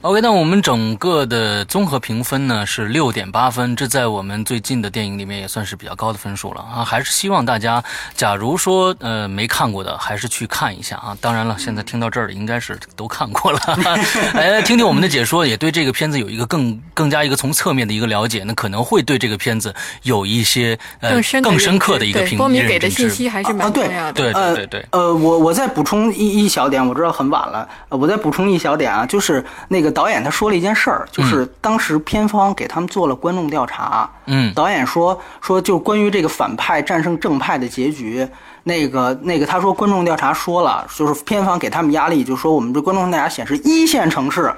[0.00, 6.84] ，OK，那我们整个的综合评分呢是六点八分，这在我们最近的电影里面也算是比较高的分数了啊。
[6.84, 7.82] 还是希望大家，
[8.14, 11.16] 假如说呃没看过的，还是去看一下啊。
[11.20, 13.58] 当然了，现在听到这儿的应该是都看过了，
[14.32, 19.74] 哎，听听我们的解说，也对这个片子有一个更更加一个从侧面的一个了解，那可能会对这个片子
[20.04, 22.38] 有一些呃更深刻的一个评。
[22.38, 24.12] 波米给的信息还是蛮重要的。
[24.12, 24.86] 对对对对。
[24.92, 28.43] 呃，我我再补充一一小点，我知道很晚了，我再补充。
[28.50, 38.26] 一小点啊，就是那个导演他说了一件事儿，就是当时片方给他们做了观众调查，嗯，导演说说就关于这个反派战胜正派的结局，
[38.62, 44.52] 那个那个他说观众调查说了，就是片方给他们压力，就说我们这观众调查显示一线城市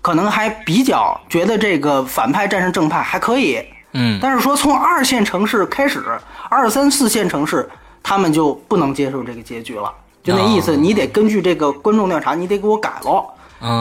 [0.00, 3.62] 可能还比较觉得这个反派战胜正派还可以，
[3.92, 6.02] 嗯，但是说从二线城市开始，
[6.48, 7.68] 二三四线城市
[8.02, 9.92] 他们就不能接受这个结局了。
[10.22, 13.24] 就那意思，你得根据这个观众调查，你得给我改了。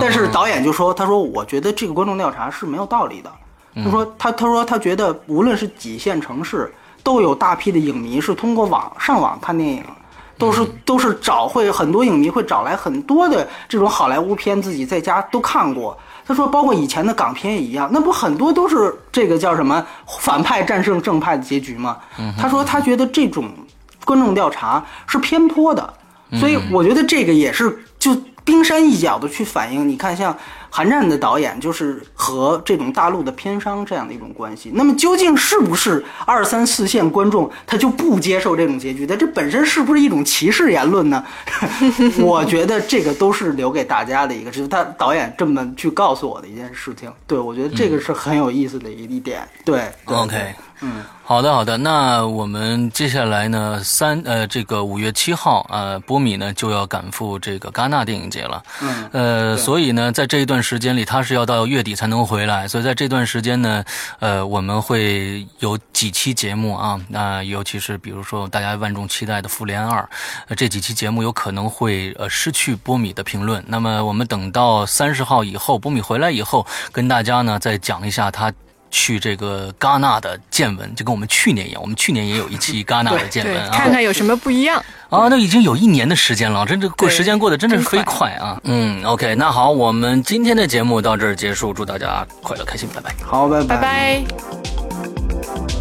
[0.02, 3.32] 但是导演就说：“他说，我觉得这个观众调查是没有道理的。
[3.76, 9.84] 他说，他他说他觉得无论是几线城市，都有大批的影迷是通过网上网看电影，
[10.38, 15.98] 都是都是找会很多影迷会找来很多的这种好莱坞片，自己在家都看过。
[16.26, 19.86] 他说，包括以前的港片也一样，那不很多都是这个叫什么
[20.20, 21.98] 反派战胜正派的结局吗？
[22.38, 23.50] 他说，他觉得这种
[24.04, 25.94] 观众调查是偏颇的。”
[26.34, 30.34] 所以我觉得这个也是就冰山一角的去反映，你看像
[30.72, 34.72] 《韩战》的导演就是和这种大陆的片商这样的一种关系。
[34.74, 39.06] 那么究竟是不是二三四线观众他就不接受这种结局？
[39.06, 39.16] 的？
[39.16, 41.24] 这本身是不是一种歧视言论呢？
[42.22, 47.12] 我觉得这个都是留给大家的一个，就是他导演这么去告诉我的一件事情。
[47.28, 49.48] 对我觉得这个是很有意思的一一点。
[49.66, 50.56] 对，OK。
[50.82, 63.84] 嗯，好的好的，那我们接下来呢，三呃，这个五月七号，呃，波米呢就要赶赴这个戛纳电影节了，嗯，呃，所以呢，在这一段时间里，他是要到月底才能回来，所以在这段时间呢，
[64.20, 70.02] 呃，我们会有几期节目啊，那尤其是比如说大家万众期待的《复联二》，
[70.56, 78.50] 这几期节目有可能会呃失去波米的评论，那么我们等到三十号以后，波米回来以后，跟大家呢再讲一下他。
[78.92, 85.28] 去这个戛纳的见闻，就跟我们去年一样，我们去年也有一期戛纳的见闻啊，看看有什么不一样啊。
[85.30, 88.60] 那已经有一年的时间了，真这过时间过得真的是飞快啊。
[88.64, 93.16] 嗯，OK，那好，我们今天的节目到这儿结束，祝大家快乐开心，拜拜。
[93.24, 95.79] 好，拜拜拜。